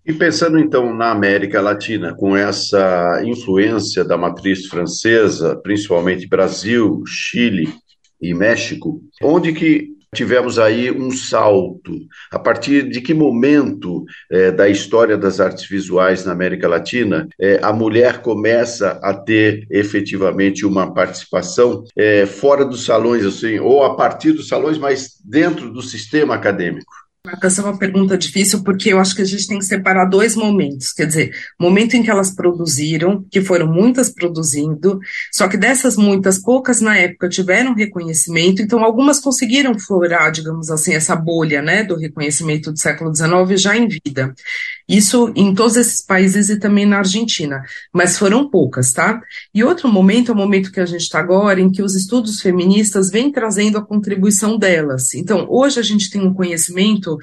E 0.05 0.11
pensando 0.11 0.59
então 0.59 0.93
na 0.93 1.11
América 1.11 1.61
Latina, 1.61 2.13
com 2.13 2.35
essa 2.35 3.21
influência 3.23 4.03
da 4.03 4.17
matriz 4.17 4.65
francesa, 4.65 5.55
principalmente 5.63 6.27
Brasil, 6.27 7.03
Chile 7.05 7.71
e 8.19 8.33
México, 8.33 8.99
onde 9.21 9.53
que 9.53 9.93
tivemos 10.13 10.57
aí 10.57 10.91
um 10.91 11.11
salto. 11.11 11.99
A 12.31 12.39
partir 12.39 12.87
de 12.89 13.01
que 13.01 13.13
momento 13.13 14.05
é, 14.31 14.51
da 14.51 14.69
história 14.69 15.17
das 15.17 15.39
artes 15.39 15.67
visuais 15.67 16.23
na 16.23 16.31
América 16.31 16.67
Latina 16.67 17.27
é, 17.39 17.59
a 17.61 17.73
mulher 17.73 18.21
começa 18.21 18.99
a 19.01 19.13
ter 19.13 19.65
efetivamente 19.69 20.65
uma 20.65 20.93
participação 20.93 21.83
é, 21.95 22.25
fora 22.25 22.63
dos 22.63 22.85
salões, 22.85 23.25
assim, 23.25 23.59
ou 23.59 23.83
a 23.83 23.95
partir 23.95 24.31
dos 24.31 24.47
salões, 24.47 24.77
mas 24.77 25.19
dentro 25.25 25.69
do 25.69 25.81
sistema 25.81 26.35
acadêmico? 26.35 27.02
Essa 27.41 27.61
é 27.61 27.63
uma 27.63 27.77
pergunta 27.77 28.17
difícil 28.17 28.63
porque 28.63 28.91
eu 28.91 28.99
acho 28.99 29.15
que 29.15 29.21
a 29.21 29.25
gente 29.25 29.47
tem 29.47 29.57
que 29.57 29.63
separar 29.63 30.03
dois 30.03 30.35
momentos. 30.35 30.91
Quer 30.91 31.05
dizer, 31.05 31.33
momento 31.57 31.93
em 31.93 32.03
que 32.03 32.11
elas 32.11 32.35
produziram, 32.35 33.25
que 33.31 33.39
foram 33.39 33.65
muitas 33.65 34.09
produzindo, 34.09 34.99
só 35.31 35.47
que 35.47 35.55
dessas 35.55 35.95
muitas, 35.95 36.37
poucas 36.37 36.81
na 36.81 36.97
época 36.97 37.29
tiveram 37.29 37.73
reconhecimento, 37.73 38.61
então 38.61 38.83
algumas 38.83 39.21
conseguiram 39.21 39.79
florar, 39.79 40.33
digamos 40.33 40.69
assim, 40.69 40.95
essa 40.95 41.15
bolha 41.15 41.61
né, 41.61 41.85
do 41.85 41.95
reconhecimento 41.95 42.73
do 42.73 42.79
século 42.79 43.15
XIX 43.15 43.61
já 43.61 43.77
em 43.77 43.87
vida. 43.87 44.35
Isso 44.87 45.31
em 45.35 45.53
todos 45.53 45.77
esses 45.77 46.01
países 46.01 46.49
e 46.49 46.57
também 46.57 46.85
na 46.85 46.97
Argentina, 46.97 47.63
mas 47.93 48.17
foram 48.17 48.49
poucas, 48.49 48.91
tá? 48.91 49.21
E 49.53 49.63
outro 49.63 49.87
momento 49.87 50.31
é 50.31 50.33
o 50.33 50.37
momento 50.37 50.71
que 50.71 50.79
a 50.79 50.85
gente 50.85 51.01
está 51.01 51.19
agora, 51.19 51.61
em 51.61 51.71
que 51.71 51.81
os 51.81 51.95
estudos 51.95 52.41
feministas 52.41 53.09
vêm 53.09 53.31
trazendo 53.31 53.77
a 53.77 53.85
contribuição 53.85 54.57
delas. 54.57 55.13
Então, 55.13 55.47
hoje 55.49 55.79
a 55.79 55.83
gente 55.83 56.09
tem 56.09 56.21
um 56.21 56.33
conhecimento 56.33 57.17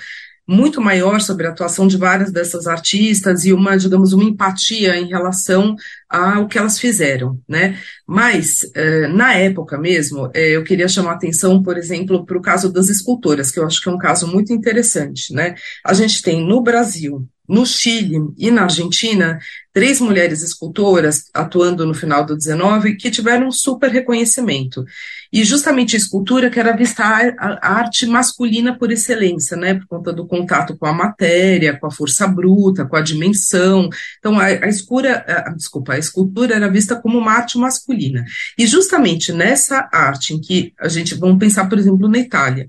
muito 0.50 0.80
maior 0.80 1.20
sobre 1.20 1.46
a 1.46 1.50
atuação 1.50 1.86
de 1.86 1.96
várias 1.96 2.32
dessas 2.32 2.66
artistas 2.66 3.44
e 3.44 3.52
uma, 3.52 3.76
digamos, 3.76 4.12
uma 4.12 4.24
empatia 4.24 4.96
em 4.96 5.06
relação 5.06 5.76
ao 6.08 6.48
que 6.48 6.58
elas 6.58 6.76
fizeram, 6.76 7.38
né? 7.48 7.78
Mas, 8.04 8.68
eh, 8.74 9.06
na 9.06 9.34
época 9.34 9.78
mesmo, 9.78 10.28
eh, 10.34 10.56
eu 10.56 10.64
queria 10.64 10.88
chamar 10.88 11.12
atenção, 11.12 11.62
por 11.62 11.78
exemplo, 11.78 12.26
para 12.26 12.36
o 12.36 12.42
caso 12.42 12.72
das 12.72 12.88
escultoras, 12.88 13.52
que 13.52 13.60
eu 13.60 13.66
acho 13.66 13.80
que 13.80 13.88
é 13.88 13.92
um 13.92 13.98
caso 13.98 14.26
muito 14.26 14.52
interessante, 14.52 15.32
né? 15.32 15.54
A 15.86 15.94
gente 15.94 16.20
tem 16.20 16.44
no 16.44 16.60
Brasil 16.60 17.28
no 17.50 17.66
Chile 17.66 18.16
e 18.38 18.48
na 18.48 18.62
Argentina, 18.62 19.40
três 19.72 20.00
mulheres 20.00 20.40
escultoras 20.40 21.24
atuando 21.34 21.84
no 21.84 21.92
final 21.92 22.24
do 22.24 22.36
19 22.36 22.94
que 22.94 23.10
tiveram 23.10 23.48
um 23.48 23.52
super 23.52 23.90
reconhecimento. 23.90 24.84
E 25.32 25.42
justamente 25.42 25.96
a 25.96 25.98
escultura 25.98 26.48
que 26.48 26.60
era 26.60 26.76
vista 26.76 27.02
a, 27.02 27.74
arte 27.78 28.06
masculina 28.06 28.78
por 28.78 28.92
excelência, 28.92 29.56
né, 29.56 29.74
por 29.74 29.86
conta 29.86 30.12
do 30.12 30.28
contato 30.28 30.76
com 30.76 30.86
a 30.86 30.92
matéria, 30.92 31.76
com 31.76 31.88
a 31.88 31.90
força 31.90 32.26
bruta, 32.28 32.84
com 32.84 32.94
a 32.94 33.00
dimensão. 33.00 33.88
Então 34.20 34.38
a, 34.38 34.44
a 34.44 34.68
escura, 34.68 35.24
a, 35.26 35.50
desculpa, 35.50 35.94
a 35.94 35.98
escultura 35.98 36.54
era 36.54 36.70
vista 36.70 36.94
como 36.94 37.18
uma 37.18 37.32
arte 37.32 37.58
masculina. 37.58 38.24
E 38.56 38.64
justamente 38.64 39.32
nessa 39.32 39.88
arte 39.92 40.34
em 40.34 40.40
que 40.40 40.72
a 40.78 40.86
gente 40.86 41.16
vamos 41.16 41.38
pensar, 41.38 41.68
por 41.68 41.78
exemplo, 41.78 42.08
na 42.08 42.18
Itália, 42.18 42.68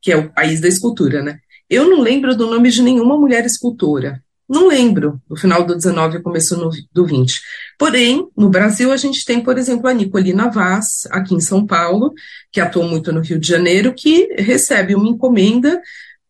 que 0.00 0.10
é 0.10 0.16
o 0.16 0.32
país 0.32 0.58
da 0.58 0.68
escultura, 0.68 1.22
né? 1.22 1.38
Eu 1.72 1.88
não 1.88 2.02
lembro 2.02 2.36
do 2.36 2.50
nome 2.50 2.70
de 2.70 2.82
nenhuma 2.82 3.16
mulher 3.16 3.46
escultora. 3.46 4.22
Não 4.46 4.68
lembro, 4.68 5.18
no 5.26 5.34
final 5.34 5.64
do 5.64 5.74
19 5.74 6.18
e 6.18 6.22
começo 6.22 6.54
no, 6.54 6.68
do 6.92 7.06
20. 7.06 7.40
Porém, 7.78 8.28
no 8.36 8.50
Brasil, 8.50 8.92
a 8.92 8.96
gente 8.98 9.24
tem, 9.24 9.40
por 9.40 9.56
exemplo, 9.56 9.88
a 9.88 9.94
Nicolina 9.94 10.50
Vaz, 10.50 11.08
aqui 11.10 11.34
em 11.34 11.40
São 11.40 11.66
Paulo, 11.66 12.12
que 12.52 12.60
atuou 12.60 12.86
muito 12.86 13.10
no 13.10 13.22
Rio 13.22 13.40
de 13.40 13.48
Janeiro, 13.48 13.94
que 13.94 14.34
recebe 14.36 14.94
uma 14.94 15.08
encomenda 15.08 15.80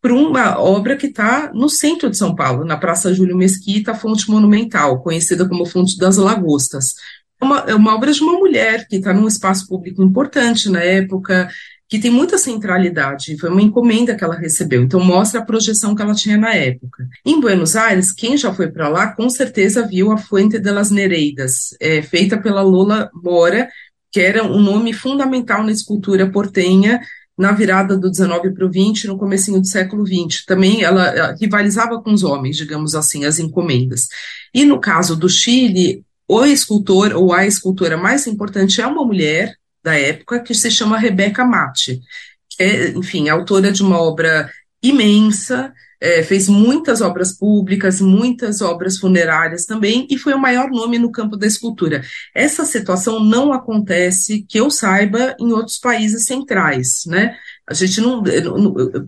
para 0.01 0.13
uma 0.13 0.57
obra 0.57 0.95
que 0.95 1.07
está 1.07 1.51
no 1.53 1.67
centro 1.67 2.09
de 2.09 2.15
São 2.15 2.33
Paulo, 2.33 2.63
na 2.63 2.77
Praça 2.77 3.13
Júlio 3.13 3.35
Mesquita, 3.35 3.93
Fonte 3.93 4.29
Monumental, 4.29 5.03
conhecida 5.03 5.45
como 5.45 5.65
Fonte 5.65 5.97
das 5.97 6.15
Lagostas. 6.15 6.93
É 7.41 7.43
uma, 7.43 7.59
é 7.67 7.75
uma 7.75 7.93
obra 7.93 8.13
de 8.13 8.21
uma 8.21 8.39
mulher 8.39 8.87
que 8.87 8.95
está 8.95 9.13
num 9.13 9.27
espaço 9.27 9.67
público 9.67 10.01
importante 10.01 10.69
na 10.69 10.79
época, 10.79 11.49
que 11.93 11.99
tem 11.99 12.09
muita 12.09 12.39
centralidade, 12.39 13.37
foi 13.37 13.51
uma 13.51 13.61
encomenda 13.61 14.15
que 14.15 14.23
ela 14.23 14.33
recebeu, 14.33 14.81
então 14.81 14.99
mostra 14.99 15.39
a 15.39 15.45
projeção 15.45 15.93
que 15.93 16.01
ela 16.01 16.15
tinha 16.15 16.35
na 16.35 16.51
época. 16.51 17.07
Em 17.23 17.39
Buenos 17.39 17.75
Aires, 17.75 18.11
quem 18.11 18.35
já 18.35 18.51
foi 18.51 18.71
para 18.71 18.89
lá, 18.89 19.13
com 19.13 19.29
certeza 19.29 19.85
viu 19.85 20.11
a 20.11 20.17
Fuente 20.17 20.57
de 20.57 20.71
las 20.71 20.89
Nereidas, 20.89 21.77
é, 21.79 22.01
feita 22.01 22.35
pela 22.35 22.63
Lola 22.63 23.11
Mora, 23.13 23.69
que 24.11 24.19
era 24.19 24.43
um 24.43 24.59
nome 24.59 24.91
fundamental 24.91 25.63
na 25.63 25.71
escultura 25.71 26.31
portenha, 26.31 26.99
na 27.37 27.51
virada 27.51 27.95
do 27.95 28.09
19 28.09 28.55
para 28.55 28.65
o 28.65 28.71
20, 28.71 29.05
no 29.05 29.15
comecinho 29.15 29.61
do 29.61 29.67
século 29.67 30.03
20. 30.03 30.47
Também 30.47 30.81
ela, 30.81 31.09
ela 31.09 31.37
rivalizava 31.39 32.01
com 32.01 32.11
os 32.11 32.23
homens, 32.23 32.57
digamos 32.57 32.95
assim, 32.95 33.23
as 33.23 33.37
encomendas. 33.37 34.07
E 34.51 34.65
no 34.65 34.81
caso 34.81 35.15
do 35.15 35.29
Chile, 35.29 36.03
o 36.27 36.43
escultor 36.43 37.13
ou 37.13 37.31
a 37.31 37.45
escultora 37.45 37.97
mais 37.97 38.25
importante 38.25 38.81
é 38.81 38.87
uma 38.87 39.05
mulher, 39.05 39.55
da 39.83 39.95
época, 39.99 40.39
que 40.39 40.53
se 40.53 40.71
chama 40.71 40.97
Rebecca 40.97 41.43
Mate, 41.43 42.01
que 42.49 42.63
é, 42.63 42.89
enfim, 42.89 43.29
autora 43.29 43.71
de 43.71 43.83
uma 43.83 43.99
obra 43.99 44.49
imensa, 44.81 45.73
é, 46.03 46.21
fez 46.21 46.49
muitas 46.49 46.99
obras 46.99 47.31
públicas, 47.31 48.01
muitas 48.01 48.61
obras 48.61 48.97
funerárias 48.97 49.65
também, 49.65 50.05
e 50.09 50.17
foi 50.17 50.33
o 50.33 50.39
maior 50.39 50.69
nome 50.69 50.99
no 50.99 51.09
campo 51.09 51.37
da 51.37 51.47
escultura. 51.47 52.03
Essa 52.35 52.65
situação 52.65 53.21
não 53.21 53.53
acontece, 53.53 54.45
que 54.47 54.59
eu 54.59 54.69
saiba, 54.69 55.33
em 55.39 55.53
outros 55.53 55.77
países 55.77 56.25
centrais, 56.25 57.03
né? 57.07 57.37
A 57.81 57.85
gente 57.85 58.01
não, 58.01 58.23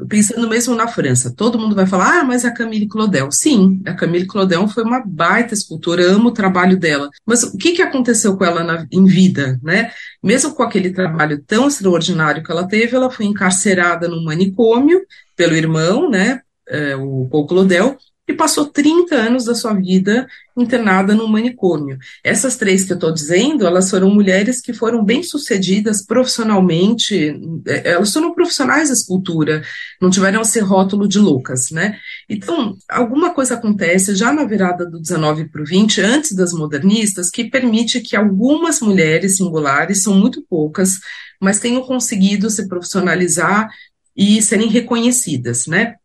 pensando 0.08 0.48
mesmo 0.50 0.76
na 0.76 0.88
França, 0.88 1.34
todo 1.36 1.60
mundo 1.60 1.76
vai 1.76 1.86
falar, 1.86 2.20
ah, 2.20 2.24
mas 2.24 2.46
a 2.46 2.52
Camille 2.52 2.88
Claudel. 2.88 3.32
Sim, 3.32 3.82
a 3.86 3.94
Camille 3.94 4.26
Claudel 4.26 4.68
foi 4.68 4.84
uma 4.84 5.04
baita 5.06 5.54
escultora, 5.54 6.06
amo 6.06 6.30
o 6.30 6.34
trabalho 6.34 6.78
dela. 6.78 7.10
Mas 7.26 7.44
o 7.44 7.58
que, 7.58 7.74
que 7.74 7.82
aconteceu 7.82 8.36
com 8.38 8.46
ela 8.46 8.64
na, 8.64 8.88
em 8.92 9.06
vida, 9.06 9.60
né? 9.64 9.92
Mesmo 10.22 10.54
com 10.54 10.64
aquele 10.64 10.92
trabalho 10.92 11.42
tão 11.46 11.68
extraordinário 11.68 12.44
que 12.44 12.52
ela 12.52 12.68
teve, 12.68 12.96
ela 12.96 13.12
foi 13.12 13.26
encarcerada 13.26 14.08
num 14.08 14.24
manicômio 14.24 15.02
pelo 15.36 15.56
irmão, 15.56 16.10
né, 16.10 16.42
é, 16.68 16.96
o 16.96 17.28
Paul 17.30 17.46
Claudel, 17.46 17.98
e 18.28 18.34
passou 18.34 18.66
30 18.66 19.16
anos 19.16 19.46
da 19.46 19.54
sua 19.54 19.74
vida 19.74 20.28
internada 20.58 21.14
num 21.14 21.28
manicômio. 21.28 21.98
Essas 22.24 22.56
três 22.56 22.84
que 22.84 22.94
eu 22.94 22.96
estou 22.96 23.14
dizendo, 23.14 23.68
elas 23.68 23.90
foram 23.90 24.10
mulheres 24.10 24.62
que 24.62 24.74
foram 24.74 25.04
bem-sucedidas 25.04 26.04
profissionalmente, 26.04 27.40
é, 27.68 27.92
elas 27.92 28.12
foram 28.12 28.34
profissionais 28.34 28.88
da 28.88 28.96
escultura, 28.96 29.64
não 30.02 30.10
tiveram 30.10 30.42
esse 30.42 30.60
rótulo 30.60 31.08
de 31.08 31.20
loucas, 31.20 31.70
né? 31.72 32.00
Então, 32.28 32.76
alguma 32.90 33.34
coisa 33.34 33.56
acontece 33.56 34.16
já 34.16 34.34
na 34.34 34.46
virada 34.46 34.86
do 34.90 35.00
19 35.00 35.50
para 35.50 35.62
o 35.62 35.66
20, 35.66 36.02
antes 36.02 36.36
das 36.36 36.52
modernistas, 36.52 37.30
que 37.30 37.44
permite 37.44 38.00
que 38.00 38.16
algumas 38.16 38.80
mulheres 38.80 39.38
singulares, 39.38 40.02
são 40.02 40.16
muito 40.16 40.42
poucas, 40.50 41.00
mas 41.40 41.60
tenham 41.60 41.82
conseguido 41.84 42.50
se 42.50 42.68
profissionalizar 42.68 43.70
e 44.16 44.42
serem 44.42 44.70
reconhecidas, 44.70 45.68
né? 45.68 45.96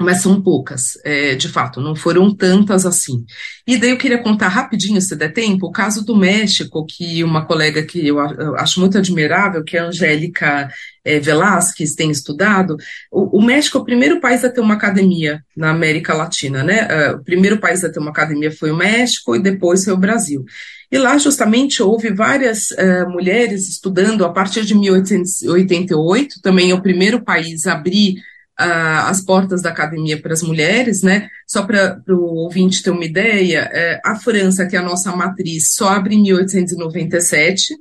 Mas 0.00 0.22
são 0.22 0.40
poucas, 0.40 0.96
é, 1.04 1.34
de 1.34 1.48
fato, 1.48 1.80
não 1.80 1.96
foram 1.96 2.32
tantas 2.32 2.86
assim. 2.86 3.24
E 3.66 3.76
daí 3.76 3.90
eu 3.90 3.98
queria 3.98 4.22
contar 4.22 4.46
rapidinho, 4.46 5.00
se 5.02 5.16
der 5.16 5.32
tempo, 5.32 5.66
o 5.66 5.72
caso 5.72 6.04
do 6.04 6.16
México, 6.16 6.86
que 6.86 7.24
uma 7.24 7.44
colega 7.44 7.82
que 7.82 8.06
eu, 8.06 8.20
acho 8.56 8.78
muito 8.78 8.96
admirável, 8.96 9.64
que 9.64 9.76
é 9.76 9.80
a 9.80 9.86
Angélica 9.86 10.70
é, 11.04 11.18
Velázquez, 11.18 11.94
tem 11.94 12.12
estudado. 12.12 12.76
O, 13.10 13.38
o, 13.38 13.42
México 13.42 13.76
é 13.76 13.80
o 13.80 13.84
primeiro 13.84 14.20
país 14.20 14.44
a 14.44 14.50
ter 14.50 14.60
uma 14.60 14.74
academia 14.74 15.42
na 15.56 15.70
América 15.70 16.14
Latina, 16.14 16.62
né? 16.62 16.86
Uh, 16.86 17.16
o 17.16 17.24
primeiro 17.24 17.58
país 17.58 17.82
a 17.82 17.90
ter 17.90 17.98
uma 17.98 18.10
academia 18.10 18.52
foi 18.52 18.70
o 18.70 18.76
México 18.76 19.34
e 19.34 19.42
depois 19.42 19.84
foi 19.84 19.94
o 19.94 19.98
Brasil. 19.98 20.44
E 20.92 20.96
lá, 20.96 21.18
justamente, 21.18 21.82
houve 21.82 22.12
várias 22.12 22.70
uh, 22.70 23.10
mulheres 23.10 23.68
estudando 23.68 24.24
a 24.24 24.32
partir 24.32 24.64
de 24.64 24.76
1888, 24.76 26.40
também 26.40 26.70
é 26.70 26.74
o 26.74 26.82
primeiro 26.82 27.24
país 27.24 27.66
a 27.66 27.72
abrir 27.72 28.14
as 28.58 29.20
portas 29.20 29.62
da 29.62 29.70
academia 29.70 30.20
para 30.20 30.32
as 30.32 30.42
mulheres, 30.42 31.02
né? 31.02 31.28
Só 31.46 31.62
para 31.62 32.02
o 32.08 32.44
ouvinte 32.44 32.82
ter 32.82 32.90
uma 32.90 33.04
ideia, 33.04 33.68
é, 33.72 34.00
a 34.04 34.16
França, 34.16 34.66
que 34.66 34.74
é 34.74 34.78
a 34.78 34.82
nossa 34.82 35.14
matriz, 35.14 35.74
só 35.74 35.90
abre 35.90 36.16
em 36.16 36.22
1897. 36.22 37.74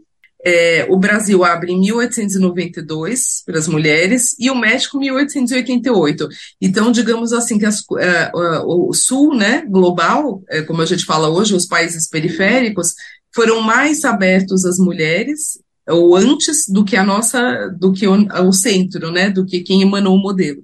É, 0.46 0.86
o 0.88 0.98
Brasil 0.98 1.43
abre 1.43 1.72
em 1.72 1.79
1892 1.79 3.41
para 3.43 3.57
as 3.57 3.67
mulheres 3.67 4.36
e 4.39 4.51
o 4.51 4.55
México 4.55 4.98
em 4.98 5.01
1888. 5.01 6.29
Então, 6.62 6.91
digamos 6.91 7.34
assim, 7.34 7.57
que 7.57 7.65
as, 7.65 7.84
é, 8.00 8.31
o 8.34 8.93
Sul, 8.93 9.36
né, 9.36 9.65
global, 9.67 10.43
é, 10.48 10.62
como 10.62 10.81
a 10.84 10.86
gente 10.86 11.05
fala 11.05 11.27
hoje, 11.27 11.55
os 11.55 11.65
países 11.65 12.07
periféricos, 12.07 12.93
foram 13.34 13.62
mais 13.62 14.05
abertos 14.05 14.63
às 14.63 14.77
mulheres 14.77 15.60
ou 15.88 16.15
antes 16.15 16.67
do 16.67 16.84
que 16.84 16.96
a 16.96 17.03
nossa, 17.03 17.70
do 17.70 17.94
que 17.94 18.08
o, 18.08 18.27
o 18.48 18.51
centro, 18.51 19.12
né, 19.12 19.29
do 19.29 19.46
que 19.46 19.62
quem 19.62 19.82
emanou 19.82 20.15
o 20.15 20.22
modelo. 20.22 20.63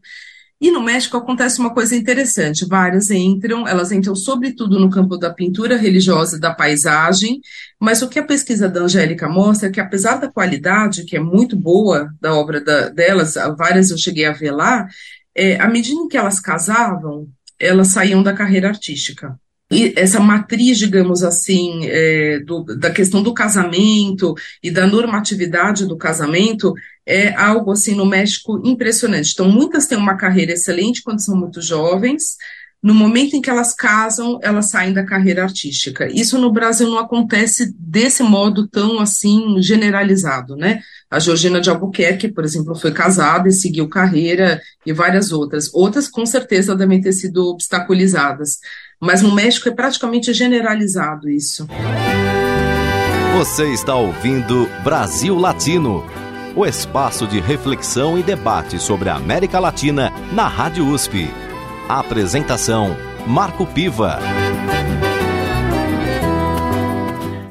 E 0.60 0.72
no 0.72 0.82
México 0.82 1.18
acontece 1.18 1.60
uma 1.60 1.74
coisa 1.74 1.94
interessante, 1.94 2.66
várias 2.66 3.12
entram, 3.12 3.68
elas 3.68 3.92
entram 3.92 4.16
sobretudo 4.16 4.80
no 4.80 4.90
campo 4.90 5.18
da 5.18 5.30
pintura 5.34 5.76
religiosa, 5.76 6.40
da 6.40 6.54
paisagem, 6.54 7.42
mas 7.78 8.02
o 8.02 8.08
que 8.08 8.18
a 8.18 8.26
pesquisa 8.26 8.70
da 8.70 8.82
Angélica 8.82 9.28
mostra 9.28 9.68
é 9.68 9.72
que 9.72 9.82
apesar 9.82 10.22
da 10.22 10.32
qualidade, 10.32 11.04
que 11.04 11.18
é 11.18 11.20
muito 11.20 11.58
boa 11.58 12.10
da 12.22 12.34
obra 12.34 12.64
da, 12.64 12.88
delas, 12.88 13.34
várias 13.58 13.92
eu 13.92 13.98
cheguei 13.98 14.26
a 14.26 14.32
ver 14.32 14.52
lá, 14.52 14.88
é, 15.36 15.60
à 15.60 15.68
medida 15.68 16.08
que 16.10 16.16
elas 16.16 16.40
casavam, 16.40 17.28
elas 17.60 17.90
saíam 17.90 18.24
da 18.24 18.32
carreira 18.32 18.70
artística 18.70 19.38
essa 19.96 20.20
matriz, 20.20 20.78
digamos 20.78 21.24
assim, 21.24 21.86
é, 21.86 22.40
do, 22.40 22.64
da 22.64 22.92
questão 22.92 23.22
do 23.24 23.34
casamento 23.34 24.34
e 24.62 24.70
da 24.70 24.88
normatividade 24.88 25.86
do 25.86 25.98
casamento 25.98 26.74
é 27.06 27.34
algo 27.36 27.72
assim 27.72 27.96
no 27.96 28.06
México 28.06 28.62
impressionante. 28.66 29.32
Então, 29.34 29.50
muitas 29.50 29.88
têm 29.88 29.98
uma 29.98 30.16
carreira 30.16 30.54
excelente 30.54 31.04
quando 31.04 31.24
são 31.24 31.36
muito 31.36 31.62
jovens. 31.62 32.38
No 32.82 32.94
momento 32.94 33.34
em 33.34 33.42
que 33.42 33.50
elas 33.50 33.74
casam, 33.74 34.40
elas 34.44 34.70
saem 34.70 34.92
da 34.92 35.06
carreira 35.06 35.44
artística. 35.44 36.06
Isso 36.12 36.38
no 36.38 36.52
Brasil 36.52 36.90
não 36.90 37.00
acontece 37.00 37.74
desse 37.80 38.22
modo 38.22 38.68
tão 38.68 39.00
assim 39.00 39.62
generalizado, 39.62 40.58
né? 40.58 40.82
A 41.10 41.18
Georgina 41.18 41.62
de 41.62 41.70
Albuquerque, 41.70 42.28
por 42.28 42.44
exemplo, 42.44 42.76
foi 42.76 42.92
casada 42.92 43.48
e 43.48 43.54
seguiu 43.54 43.88
carreira, 43.88 44.62
e 44.86 44.92
várias 44.92 45.32
outras. 45.32 45.74
Outras, 45.74 46.10
com 46.10 46.26
certeza, 46.26 46.76
devem 46.76 47.00
ter 47.00 47.14
sido 47.14 47.52
obstaculizadas. 47.52 48.60
Mas 49.06 49.22
no 49.22 49.36
México 49.36 49.68
é 49.68 49.72
praticamente 49.74 50.34
generalizado 50.34 51.30
isso. 51.30 51.68
Você 53.36 53.74
está 53.74 53.96
ouvindo 53.96 54.70
Brasil 54.82 55.38
Latino, 55.38 56.06
o 56.56 56.66
espaço 56.66 57.28
de 57.28 57.42
reflexão 57.42 58.18
e 58.18 58.24
debate 58.24 58.80
sobre 58.80 59.10
a 59.10 59.16
América 59.16 59.60
Latina 59.60 60.10
na 60.32 60.48
Rádio 60.48 60.88
USP. 60.88 61.28
A 61.90 62.00
apresentação: 62.00 62.96
Marco 63.28 63.66
Piva. 63.66 64.20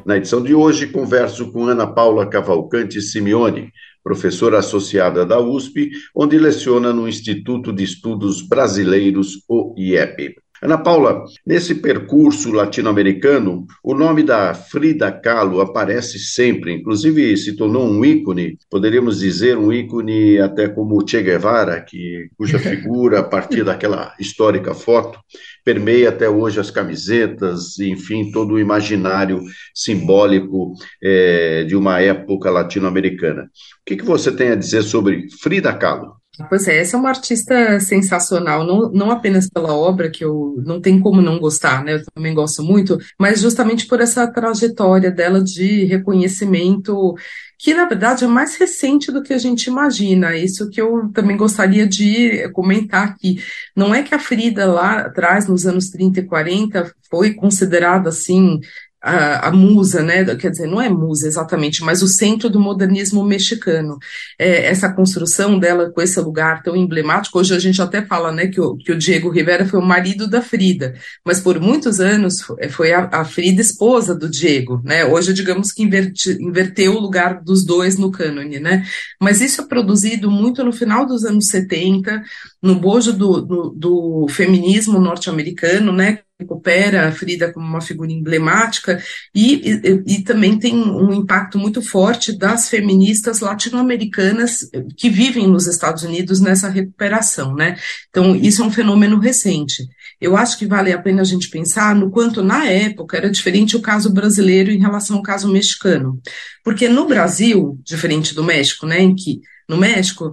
Na 0.07 0.17
edição 0.17 0.43
de 0.43 0.55
hoje, 0.55 0.87
converso 0.87 1.53
com 1.53 1.67
Ana 1.67 1.87
Paula 1.87 2.27
Cavalcante 2.27 3.03
Simeone, 3.03 3.71
professora 4.03 4.59
associada 4.59 5.27
da 5.27 5.39
USP, 5.39 5.91
onde 6.17 6.39
leciona 6.39 6.95
no 6.95 7.07
Instituto 7.07 7.75
de 7.75 7.85
Estudos 7.85 8.41
Brasileiros, 8.41 9.45
o 9.47 9.75
IEP. 9.77 10.35
Ana 10.63 10.79
Paula, 10.79 11.25
nesse 11.45 11.75
percurso 11.75 12.53
latino-americano, 12.53 13.67
o 13.83 13.95
nome 13.97 14.23
da 14.23 14.55
Frida 14.55 15.11
Kahlo 15.11 15.61
aparece 15.61 16.21
sempre, 16.21 16.73
inclusive 16.73 17.37
se 17.37 17.57
tornou 17.57 17.85
um 17.85 18.05
ícone, 18.05 18.57
poderíamos 18.71 19.19
dizer 19.19 19.59
um 19.59 19.73
ícone 19.73 20.39
até 20.39 20.69
como 20.69 21.05
Che 21.05 21.21
Guevara, 21.21 21.81
que, 21.81 22.29
cuja 22.39 22.61
figura, 22.63 23.19
a 23.19 23.23
partir 23.25 23.65
daquela 23.65 24.15
histórica 24.21 24.73
foto, 24.73 25.19
permeia 25.65 26.11
até 26.11 26.31
hoje 26.31 26.61
as 26.61 26.71
camisetas, 26.71 27.81
enfim, 27.81 28.31
todo 28.31 28.55
o 28.55 28.61
imaginário 28.61 29.43
simbólico 29.75 30.75
é, 31.03 31.65
de 31.65 31.75
uma 31.75 32.01
época 32.01 32.53
latino-americana. 32.53 33.43
O 33.43 33.49
que, 33.85 33.97
que 33.97 34.05
você 34.05 34.31
tem 34.31 34.51
a 34.51 34.55
dizer 34.55 34.83
sobre 34.83 35.27
Frida 35.43 35.75
Kahlo? 35.75 36.22
Pois 36.49 36.67
é, 36.69 36.79
essa 36.79 36.97
é 36.97 37.01
uma 37.01 37.09
artista 37.09 37.81
sensacional, 37.81 38.65
não, 38.65 38.91
não 38.91 39.11
apenas 39.11 39.49
pela 39.49 39.75
obra, 39.75 40.11
que 40.11 40.25
eu 40.25 40.55
não 40.65 40.81
tem 40.81 40.99
como 41.01 41.21
não 41.21 41.39
gostar, 41.39 41.85
né? 41.85 41.95
Eu 41.95 42.05
também 42.15 42.35
gosto 42.35 42.63
muito, 42.63 42.99
mas 43.19 43.41
justamente 43.41 43.87
por 43.87 44.01
essa 44.01 44.27
trajetória 44.27 45.11
dela 45.11 45.43
de 45.43 45.85
reconhecimento, 45.85 47.15
que 47.59 47.75
na 47.75 47.87
verdade 47.87 48.25
é 48.25 48.27
mais 48.27 48.57
recente 48.57 49.13
do 49.13 49.23
que 49.23 49.33
a 49.33 49.39
gente 49.39 49.67
imagina. 49.67 50.37
Isso 50.37 50.69
que 50.69 50.81
eu 50.81 51.11
também 51.13 51.37
gostaria 51.37 51.87
de 51.87 52.49
comentar 52.51 53.09
aqui. 53.09 53.43
Não 53.77 53.95
é 53.95 54.03
que 54.03 54.15
a 54.15 54.19
Frida 54.19 54.67
lá 54.67 55.01
atrás, 55.01 55.47
nos 55.47 55.67
anos 55.67 55.89
30 55.91 56.21
e 56.21 56.27
40, 56.27 56.93
foi 57.11 57.35
considerada 57.35 58.09
assim 58.09 58.59
a, 59.03 59.49
a, 59.49 59.53
musa, 59.53 60.03
né? 60.03 60.25
Quer 60.37 60.51
dizer, 60.51 60.69
não 60.69 60.81
é 60.81 60.89
musa 60.89 61.27
exatamente, 61.27 61.83
mas 61.83 62.03
o 62.03 62.09
centro 62.09 62.49
do 62.49 62.61
modernismo 62.61 63.25
mexicano. 63.25 63.99
É, 64.39 64.67
essa 64.67 64.93
construção 64.93 65.59
dela 65.59 65.91
com 65.91 66.01
esse 66.01 66.21
lugar 66.21 66.63
tão 66.63 66.77
emblemático, 66.77 67.39
hoje 67.39 67.55
a 67.55 67.59
gente 67.59 67.83
até 67.83 68.05
fala, 68.05 68.31
né, 68.31 68.47
que 68.47 68.61
o, 68.61 68.77
que 68.77 68.93
o 68.93 68.99
Diego 68.99 69.29
Rivera 69.29 69.67
foi 69.67 69.81
o 69.81 69.85
marido 69.85 70.29
da 70.29 70.41
Frida, 70.41 70.95
mas 71.25 71.41
por 71.41 71.59
muitos 71.61 72.01
anos 72.01 72.37
foi 72.71 72.93
a, 72.93 73.09
a 73.13 73.25
Frida 73.25 73.61
esposa 73.61 74.15
do 74.15 74.31
Diego, 74.31 74.81
né? 74.85 75.05
Hoje, 75.05 75.35
digamos 75.35 75.73
que 75.73 75.83
inverte, 75.83 76.31
inverteu 76.41 76.95
o 76.95 77.01
lugar 77.01 77.43
dos 77.43 77.65
dois 77.65 77.99
no 77.99 78.13
cânone, 78.13 78.61
né? 78.61 78.85
Mas 79.21 79.41
isso 79.41 79.63
é 79.63 79.67
produzido 79.67 80.31
muito 80.31 80.63
no 80.63 80.73
final 80.73 81.05
dos 81.07 81.25
anos 81.25 81.49
70, 81.49 82.23
no 82.63 82.77
bojo 82.77 83.13
do, 83.13 83.41
do, 83.41 83.71
do 83.71 84.27
feminismo 84.29 85.01
norte-americano, 85.01 85.93
né? 85.93 86.21
Recupera 86.43 87.09
a 87.09 87.13
Frida 87.13 87.53
como 87.53 87.67
uma 87.67 87.81
figura 87.81 88.13
emblemática 88.13 89.03
e, 89.35 89.55
e, 89.55 90.03
e, 90.07 90.23
também 90.23 90.59
tem 90.59 90.75
um 90.75 91.13
impacto 91.13 91.59
muito 91.59 91.81
forte 91.81 92.37
das 92.37 92.69
feministas 92.69 93.41
latino-americanas 93.41 94.69
que 94.97 95.09
vivem 95.09 95.47
nos 95.47 95.67
Estados 95.67 96.03
Unidos 96.03 96.41
nessa 96.41 96.69
recuperação, 96.69 97.55
né? 97.55 97.77
Então, 98.11 98.37
isso 98.37 98.63
é 98.63 98.67
um 98.67 98.71
fenômeno 98.71 99.19
recente. 99.19 99.87
Eu 100.21 100.37
acho 100.37 100.59
que 100.59 100.67
vale 100.67 100.93
a 100.93 101.01
pena 101.01 101.23
a 101.23 101.25
gente 101.25 101.49
pensar 101.49 101.95
no 101.95 102.11
quanto, 102.11 102.43
na 102.43 102.67
época, 102.67 103.17
era 103.17 103.31
diferente 103.31 103.77
o 103.77 103.83
caso 103.83 104.13
brasileiro 104.13 104.71
em 104.71 104.79
relação 104.79 105.17
ao 105.17 105.23
caso 105.23 105.51
mexicano. 105.51 106.21
Porque 106.63 106.89
no 106.89 107.07
Brasil, 107.07 107.79
diferente 107.83 108.35
do 108.35 108.45
México, 108.45 108.87
né, 108.87 109.01
em 109.01 109.15
que 109.15 109.41
no 109.69 109.77
México 109.77 110.33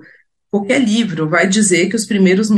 qualquer 0.52 0.82
livro 0.82 1.30
vai 1.30 1.48
dizer 1.48 1.90
que 1.90 1.96
os 1.96 2.06
primeiros 2.06 2.50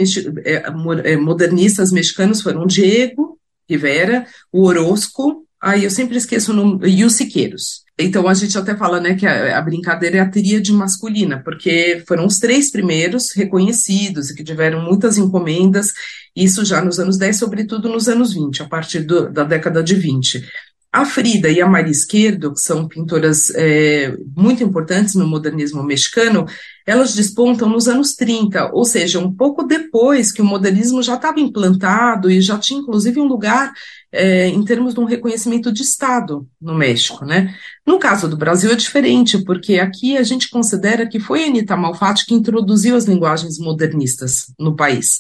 é, 0.46 0.64
é, 1.04 1.18
modernistas 1.18 1.92
mexicanos 1.92 2.42
foram 2.42 2.66
Diego 2.66 3.38
Rivera, 3.70 4.26
o 4.52 4.64
Orozco, 4.64 5.46
aí 5.62 5.84
eu 5.84 5.92
sempre 5.92 6.18
esqueço 6.18 6.52
o 6.52 6.56
nome, 6.56 6.90
e 6.90 7.06
os 7.06 7.14
Siqueiros. 7.14 7.84
Então 8.00 8.28
a 8.28 8.34
gente 8.34 8.58
até 8.58 8.76
fala, 8.76 9.00
né, 9.00 9.16
que 9.16 9.28
a, 9.28 9.58
a, 9.58 9.62
brincadeira 9.62 10.18
é 10.18 10.20
a 10.20 10.30
tríade 10.30 10.72
masculina, 10.74 11.42
porque 11.44 12.04
foram 12.08 12.26
os 12.26 12.40
três 12.40 12.72
primeiros 12.72 13.32
reconhecidos 13.36 14.30
e 14.30 14.36
que 14.36 14.44
tiveram 14.44 14.82
muitas 14.82 15.18
encomendas, 15.18 15.94
isso 16.36 16.66
já 16.66 16.84
nos 16.84 17.00
anos 17.00 17.18
10, 17.18 17.38
sobretudo 17.38 17.90
nos 17.90 18.08
anos 18.08 18.34
20, 18.34 18.64
a 18.64 18.68
partir 18.68 19.02
do, 19.02 19.32
da 19.32 19.44
década 19.44 19.84
de 19.84 19.94
20. 19.96 20.44
A 20.92 21.06
Frida 21.06 21.50
e 21.50 21.62
a 21.62 21.68
Maria 21.68 21.92
Esquerdo, 21.92 22.54
que 22.54 22.60
são 22.60 22.86
pintoras 22.86 23.50
é, 23.56 24.14
muito 24.36 24.62
importantes 24.62 25.16
no 25.16 25.26
modernismo 25.26 25.82
mexicano, 25.82 26.46
elas 26.86 27.16
despontam 27.16 27.70
nos 27.70 27.88
anos 27.88 28.14
30, 28.14 28.72
ou 28.74 28.84
seja, 28.84 29.18
um 29.18 29.34
pouco 29.34 29.64
depois 29.64 30.34
que 30.34 30.42
o 30.42 30.46
modernismo 30.46 31.02
já 31.02 31.16
estava 31.16 31.40
implantado 31.40 32.30
e 32.30 32.42
já 32.42 32.58
tinha 32.58 32.82
inclusive 32.82 33.22
um 33.22 33.28
lugar 33.28 33.72
é, 34.12 34.50
em 34.50 34.66
termos 34.66 34.94
de 34.94 35.00
um 35.00 35.06
reconhecimento 35.06 35.72
de 35.72 35.82
Estado 35.82 36.46
no 36.60 36.76
México. 36.76 37.24
Né? 37.24 37.56
No 37.88 37.98
caso 37.98 38.28
do 38.28 38.36
Brasil 38.36 38.70
é 38.70 38.76
diferente, 38.76 39.42
porque 39.46 39.80
aqui 39.80 40.18
a 40.18 40.24
gente 40.24 40.50
considera 40.50 41.08
que 41.08 41.22
foi 41.22 41.46
Anita 41.46 41.78
Malfatti 41.78 42.26
que 42.26 42.34
introduziu 42.34 42.98
as 42.98 43.06
linguagens 43.06 43.58
modernistas 43.58 44.48
no 44.60 44.76
país 44.76 45.20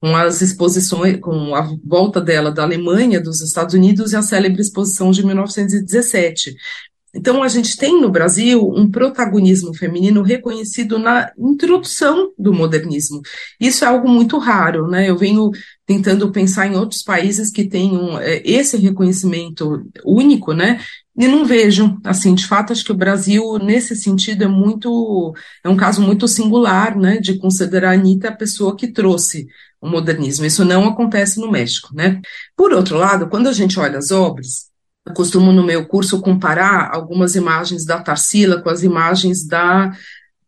com 0.00 0.16
as 0.16 0.40
exposições, 0.40 1.18
com 1.20 1.54
a 1.54 1.68
volta 1.84 2.20
dela 2.20 2.50
da 2.50 2.62
Alemanha, 2.62 3.20
dos 3.20 3.42
Estados 3.42 3.74
Unidos 3.74 4.12
e 4.12 4.16
a 4.16 4.22
célebre 4.22 4.62
exposição 4.62 5.10
de 5.10 5.24
1917. 5.24 6.54
Então, 7.12 7.42
a 7.42 7.48
gente 7.48 7.76
tem 7.76 8.00
no 8.00 8.08
Brasil 8.08 8.68
um 8.68 8.88
protagonismo 8.88 9.74
feminino 9.74 10.22
reconhecido 10.22 10.96
na 10.96 11.32
introdução 11.36 12.32
do 12.38 12.52
modernismo. 12.52 13.20
Isso 13.58 13.84
é 13.84 13.88
algo 13.88 14.08
muito 14.08 14.38
raro, 14.38 14.86
né? 14.86 15.10
Eu 15.10 15.18
venho 15.18 15.50
tentando 15.84 16.30
pensar 16.30 16.68
em 16.68 16.76
outros 16.76 17.02
países 17.02 17.50
que 17.50 17.68
tenham 17.68 18.18
é, 18.20 18.40
esse 18.44 18.76
reconhecimento 18.76 19.84
único, 20.04 20.52
né? 20.52 20.80
E 21.18 21.26
não 21.26 21.44
vejo, 21.44 21.98
assim, 22.04 22.32
de 22.32 22.46
fato, 22.46 22.72
acho 22.72 22.84
que 22.84 22.92
o 22.92 22.96
Brasil, 22.96 23.58
nesse 23.58 23.96
sentido, 23.96 24.44
é 24.44 24.48
muito, 24.48 25.34
é 25.64 25.68
um 25.68 25.76
caso 25.76 26.00
muito 26.00 26.28
singular, 26.28 26.96
né, 26.96 27.18
de 27.18 27.38
considerar 27.38 27.90
a 27.90 27.94
Anitta 27.94 28.28
a 28.28 28.36
pessoa 28.36 28.76
que 28.76 28.86
trouxe 28.86 29.46
o 29.80 29.88
modernismo. 29.88 30.44
Isso 30.44 30.64
não 30.64 30.86
acontece 30.88 31.40
no 31.40 31.50
México, 31.50 31.94
né? 31.94 32.20
Por 32.56 32.72
outro 32.72 32.96
lado, 32.96 33.28
quando 33.28 33.48
a 33.48 33.52
gente 33.52 33.78
olha 33.78 33.98
as 33.98 34.10
obras, 34.10 34.70
eu 35.06 35.14
costumo 35.14 35.52
no 35.52 35.64
meu 35.64 35.86
curso 35.86 36.20
comparar 36.20 36.90
algumas 36.92 37.34
imagens 37.34 37.84
da 37.84 38.00
Tarsila 38.00 38.60
com 38.60 38.68
as 38.68 38.82
imagens 38.82 39.46
da 39.46 39.90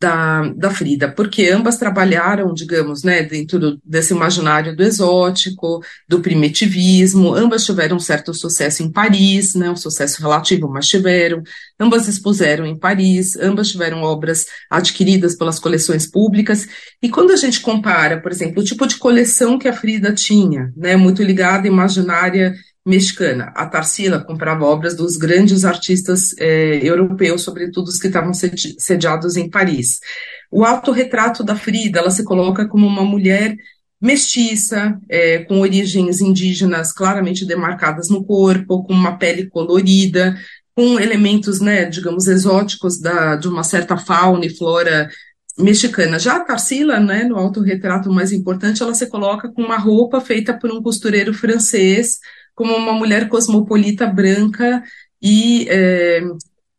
da, 0.02 0.52
da 0.56 0.68
Frida, 0.68 1.08
porque 1.08 1.48
ambas 1.48 1.76
trabalharam, 1.76 2.52
digamos, 2.52 3.04
né, 3.04 3.22
dentro 3.22 3.78
desse 3.84 4.12
imaginário 4.12 4.74
do 4.74 4.82
exótico, 4.82 5.80
do 6.08 6.18
primitivismo, 6.18 7.32
ambas 7.32 7.64
tiveram 7.64 7.96
um 7.96 8.00
certo 8.00 8.34
sucesso 8.34 8.82
em 8.82 8.90
Paris, 8.90 9.54
né, 9.54 9.70
um 9.70 9.76
sucesso 9.76 10.20
relativo, 10.20 10.68
mas 10.68 10.88
tiveram, 10.88 11.40
ambas 11.78 12.08
expuseram 12.08 12.66
em 12.66 12.76
Paris, 12.76 13.36
ambas 13.36 13.68
tiveram 13.68 14.02
obras 14.02 14.46
adquiridas 14.68 15.36
pelas 15.36 15.60
coleções 15.60 16.04
públicas, 16.10 16.66
e 17.00 17.08
quando 17.08 17.30
a 17.30 17.36
gente 17.36 17.60
compara, 17.60 18.20
por 18.20 18.32
exemplo, 18.32 18.60
o 18.60 18.64
tipo 18.64 18.84
de 18.88 18.96
coleção 18.96 19.56
que 19.56 19.68
a 19.68 19.72
Frida 19.72 20.12
tinha, 20.12 20.72
né, 20.76 20.96
muito 20.96 21.22
ligada 21.22 21.68
à 21.68 21.70
imaginária 21.70 22.56
mexicana. 22.84 23.52
A 23.54 23.66
Tarsila 23.66 24.20
comprava 24.20 24.64
obras 24.64 24.96
dos 24.96 25.16
grandes 25.16 25.64
artistas 25.64 26.34
é, 26.38 26.80
europeus, 26.82 27.42
sobretudo 27.42 27.88
os 27.88 27.98
que 27.98 28.08
estavam 28.08 28.32
sediados 28.34 29.36
em 29.36 29.48
Paris. 29.48 30.00
O 30.50 30.64
autorretrato 30.64 31.44
da 31.44 31.56
Frida, 31.56 32.00
ela 32.00 32.10
se 32.10 32.24
coloca 32.24 32.66
como 32.66 32.86
uma 32.86 33.04
mulher 33.04 33.56
mestiça, 34.00 34.98
é, 35.08 35.38
com 35.44 35.60
origens 35.60 36.20
indígenas 36.20 36.92
claramente 36.92 37.46
demarcadas 37.46 38.08
no 38.08 38.24
corpo, 38.24 38.82
com 38.82 38.92
uma 38.92 39.16
pele 39.16 39.48
colorida, 39.48 40.36
com 40.74 40.98
elementos, 40.98 41.60
né, 41.60 41.84
digamos, 41.84 42.26
exóticos 42.26 42.98
da, 42.98 43.36
de 43.36 43.46
uma 43.46 43.62
certa 43.62 43.96
fauna 43.96 44.44
e 44.44 44.50
flora 44.50 45.08
mexicana. 45.56 46.18
Já 46.18 46.36
a 46.36 46.40
Tarsila, 46.40 46.98
né, 46.98 47.24
no 47.24 47.36
autorretrato 47.36 48.10
mais 48.10 48.32
importante, 48.32 48.82
ela 48.82 48.94
se 48.94 49.06
coloca 49.06 49.48
com 49.52 49.62
uma 49.62 49.76
roupa 49.76 50.20
feita 50.20 50.52
por 50.52 50.72
um 50.72 50.82
costureiro 50.82 51.32
francês, 51.32 52.18
como 52.54 52.74
uma 52.74 52.92
mulher 52.92 53.28
cosmopolita 53.28 54.06
branca 54.06 54.82
e, 55.20 55.66
é, 55.68 56.20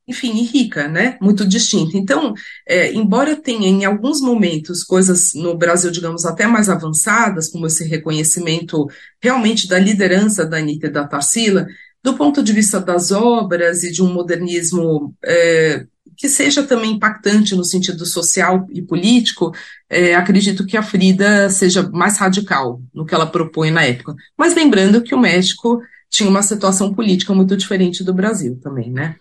enfim, 0.08 0.38
e 0.38 0.44
rica, 0.44 0.88
né? 0.88 1.18
Muito 1.22 1.46
distinta. 1.46 1.98
Então, 1.98 2.34
é, 2.68 2.94
embora 2.94 3.36
tenha 3.36 3.68
em 3.68 3.86
alguns 3.86 4.22
momentos 4.22 4.84
coisas 4.84 5.34
no 5.34 5.58
Brasil, 5.58 5.92
digamos, 5.92 6.26
até 6.26 6.46
mais 6.46 6.70
avançadas, 6.70 7.50
como 7.50 7.68
esse 7.68 7.86
reconhecimento 7.86 8.88
realmente 9.22 9.68
da 9.68 9.80
liderança 9.80 10.46
da 10.46 10.58
Anitta 10.58 10.88
e 10.88 10.92
da 10.92 11.08
Tarsila, 11.08 11.68
do 12.04 12.16
ponto 12.16 12.44
de 12.44 12.52
vista 12.52 12.82
das 12.82 13.12
obras 13.12 13.84
e 13.84 13.92
de 13.92 14.04
um 14.04 14.12
modernismo 14.14 15.16
é, 15.24 15.86
que 16.18 16.30
seja 16.30 16.64
também 16.64 16.92
impactante 16.92 17.56
no 17.56 17.64
sentido 17.64 18.06
social 18.06 18.68
e 18.72 18.82
político, 18.82 19.52
é, 19.90 20.16
acredito 20.16 20.66
que 20.66 20.78
a 20.78 20.84
Frida 20.84 21.50
seja 21.50 21.90
mais 21.92 22.18
radical 22.18 22.82
no 22.94 23.06
que 23.06 23.14
ela 23.14 23.26
propõe 23.26 23.72
na 23.72 23.84
época. 23.84 24.16
Mas 24.38 24.56
lembrando 24.56 25.02
que 25.02 25.16
o 25.16 25.20
México 25.20 25.82
tinha 26.10 26.30
uma 26.30 26.44
situação 26.44 26.94
política 26.94 27.34
muito 27.34 27.58
diferente 27.58 28.04
do 28.04 28.14
Brasil 28.14 28.60
também, 28.62 28.92
né? 28.92 29.16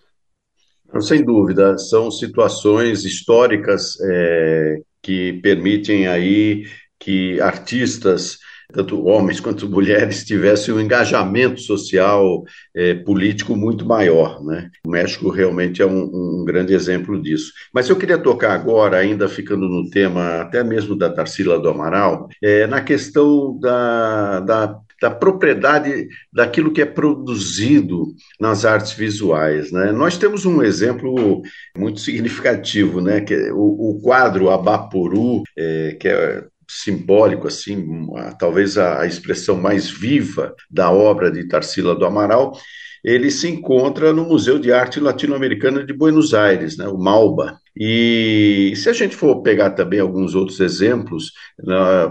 Sem 1.01 1.25
dúvida, 1.25 1.77
são 1.77 2.11
situações 2.11 3.03
históricas 3.03 3.97
é, 3.99 4.77
que 5.01 5.33
permitem 5.41 6.07
aí 6.07 6.67
que 6.99 7.41
artistas 7.41 8.37
tanto 8.73 9.05
homens 9.05 9.39
quanto 9.39 9.69
mulheres 9.69 10.25
tivessem 10.25 10.73
um 10.73 10.79
engajamento 10.79 11.61
social, 11.61 12.43
é, 12.75 12.95
político 12.95 13.55
muito 13.55 13.85
maior. 13.85 14.43
Né? 14.43 14.69
O 14.85 14.89
México 14.89 15.29
realmente 15.29 15.81
é 15.81 15.85
um, 15.85 16.41
um, 16.41 16.43
grande 16.45 16.73
exemplo 16.73 17.21
disso. 17.21 17.53
Mas 17.73 17.87
eu 17.87 17.95
queria 17.95 18.17
tocar 18.17 18.53
agora, 18.53 18.97
ainda 18.97 19.29
ficando 19.29 19.69
no 19.69 19.89
tema 19.89 20.41
até 20.41 20.63
mesmo 20.63 20.97
da 20.97 21.09
Tarsila 21.09 21.59
do 21.59 21.69
Amaral, 21.69 22.27
é, 22.41 22.65
na 22.65 22.81
questão 22.81 23.57
da, 23.59 24.39
da 24.39 24.79
da 25.01 25.11
propriedade 25.11 26.07
daquilo 26.31 26.71
que 26.71 26.81
é 26.81 26.85
produzido 26.85 28.15
nas 28.39 28.63
artes 28.63 28.93
visuais. 28.93 29.69
Né? 29.69 29.91
Nós 29.91 30.17
temos 30.17 30.45
um 30.45 30.63
exemplo 30.63 31.41
muito 31.77 31.99
significativo, 31.99 33.01
né? 33.01 33.19
que 33.19 33.33
é 33.33 33.51
o, 33.51 33.57
o 33.97 33.99
quadro 34.01 34.49
Abaporu, 34.49 35.43
é, 35.57 35.97
que 35.99 36.07
é 36.07 36.45
simbólico, 36.81 37.47
assim, 37.47 38.07
talvez 38.39 38.77
a, 38.77 39.05
expressão 39.05 39.55
mais 39.55 39.89
viva 39.89 40.55
da 40.69 40.91
obra 40.91 41.31
de 41.31 41.47
Tarsila 41.47 41.95
do 41.95 42.05
Amaral, 42.05 42.57
ele 43.03 43.29
se 43.29 43.49
encontra 43.49 44.13
no 44.13 44.23
Museu 44.23 44.57
de 44.57 44.71
Arte 44.71 44.99
Latino-Americana 44.99 45.83
de 45.83 45.93
Buenos 45.93 46.33
Aires, 46.33 46.77
né, 46.77 46.87
o 46.87 46.97
MALBA. 46.97 47.59
E 47.75 48.71
se 48.77 48.87
a 48.87 48.93
gente 48.93 49.15
for 49.15 49.41
pegar 49.41 49.71
também 49.71 49.99
alguns 49.99 50.35
outros 50.35 50.59
exemplos, 50.59 51.31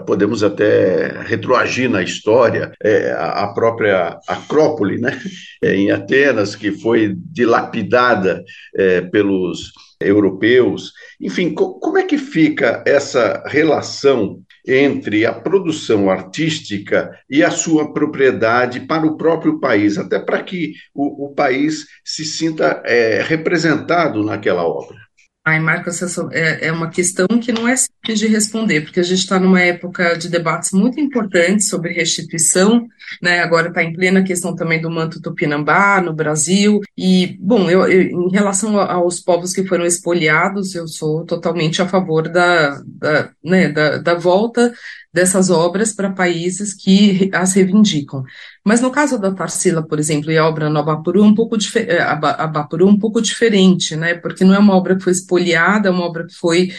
podemos 0.07 0.43
até 0.43 1.23
retroagir 1.23 1.89
na 1.89 2.03
história 2.03 2.73
é, 2.83 3.13
a 3.13 3.47
própria 3.55 4.19
Acrópole, 4.29 5.01
né, 5.01 5.19
em 5.65 5.91
Atenas, 5.91 6.55
que 6.55 6.73
foi 6.73 7.15
dilapidada 7.17 8.45
é, 8.77 9.01
pelos 9.01 9.73
europeus. 9.99 10.93
Enfim, 11.21 11.55
como 11.55 11.97
é 11.97 12.03
que 12.03 12.19
fica 12.19 12.83
essa 12.87 13.43
relação 13.47 14.43
entre 14.67 15.27
a 15.27 15.33
produção 15.33 16.09
artística 16.09 17.11
e 17.29 17.43
a 17.43 17.51
sua 17.51 17.93
propriedade 17.93 18.81
para 18.81 19.07
o 19.07 19.17
próprio 19.17 19.59
país, 19.59 19.99
até 19.99 20.19
para 20.19 20.43
que 20.43 20.75
o, 20.95 21.27
o 21.27 21.35
país 21.35 21.87
se 22.05 22.25
sinta 22.25 22.83
é, 22.85 23.23
representado 23.23 24.25
naquela 24.25 24.65
obra? 24.65 25.02
Ai, 25.45 25.59
Marcos, 25.59 26.01
é, 26.31 26.69
é 26.69 26.73
uma 26.73 26.89
questão 26.89 27.27
que 27.27 27.51
não 27.51 27.67
é 27.67 27.75
simples 27.77 28.21
de 28.21 28.29
responder, 28.29 28.83
porque 28.83 29.01
a 29.01 29.03
gente 29.03 29.19
está 29.19 29.41
numa 29.41 29.61
época 29.61 30.17
de 30.17 30.29
debates 30.29 30.71
muito 30.71 31.01
importantes 31.01 31.69
sobre 31.69 31.93
restituição, 31.93 32.87
né? 33.21 33.41
Agora 33.41 33.67
está 33.67 33.83
em 33.83 33.93
plena 33.93 34.23
questão 34.23 34.55
também 34.55 34.81
do 34.81 34.89
manto 34.89 35.21
tupinambá 35.21 36.01
no 36.01 36.15
Brasil. 36.15 36.81
E, 36.97 37.37
bom, 37.41 37.69
eu, 37.69 37.91
eu, 37.91 38.03
em 38.03 38.31
relação 38.31 38.79
aos 38.79 39.19
povos 39.19 39.53
que 39.53 39.67
foram 39.67 39.85
expoliados, 39.85 40.77
eu 40.77 40.87
sou 40.87 41.25
totalmente 41.25 41.83
a 41.83 41.89
favor 41.89 42.29
da, 42.29 42.81
da, 42.87 43.31
né, 43.43 43.69
da, 43.69 43.99
da 43.99 44.15
volta 44.15 44.73
dessas 45.13 45.51
obras 45.51 45.93
para 45.93 46.11
países 46.11 46.75
que 46.75 47.31
as 47.35 47.53
reivindicam. 47.53 48.25
Mas 48.65 48.81
no 48.81 48.91
caso 48.91 49.19
da 49.19 49.33
Tarsila, 49.33 49.87
por 49.87 49.99
exemplo, 49.99 50.31
e 50.31 50.39
a 50.39 50.47
obra 50.47 50.71
no 50.71 50.79
Abapuru, 50.79 51.23
um 51.23 51.35
pouco 51.35 51.57
é, 51.77 52.01
Abapuru, 52.01 52.89
um 52.89 52.99
pouco 52.99 53.21
diferente, 53.21 53.95
né? 53.95 54.15
Porque 54.15 54.45
não 54.45 54.55
é 54.55 54.59
uma 54.59 54.75
obra 54.75 54.97
que 54.97 55.03
foi 55.03 55.13
espoliada, 55.13 55.89
é 55.89 55.93
uma 55.93 56.05
obra 56.05 56.27
que 56.27 56.35
foi 56.35 56.71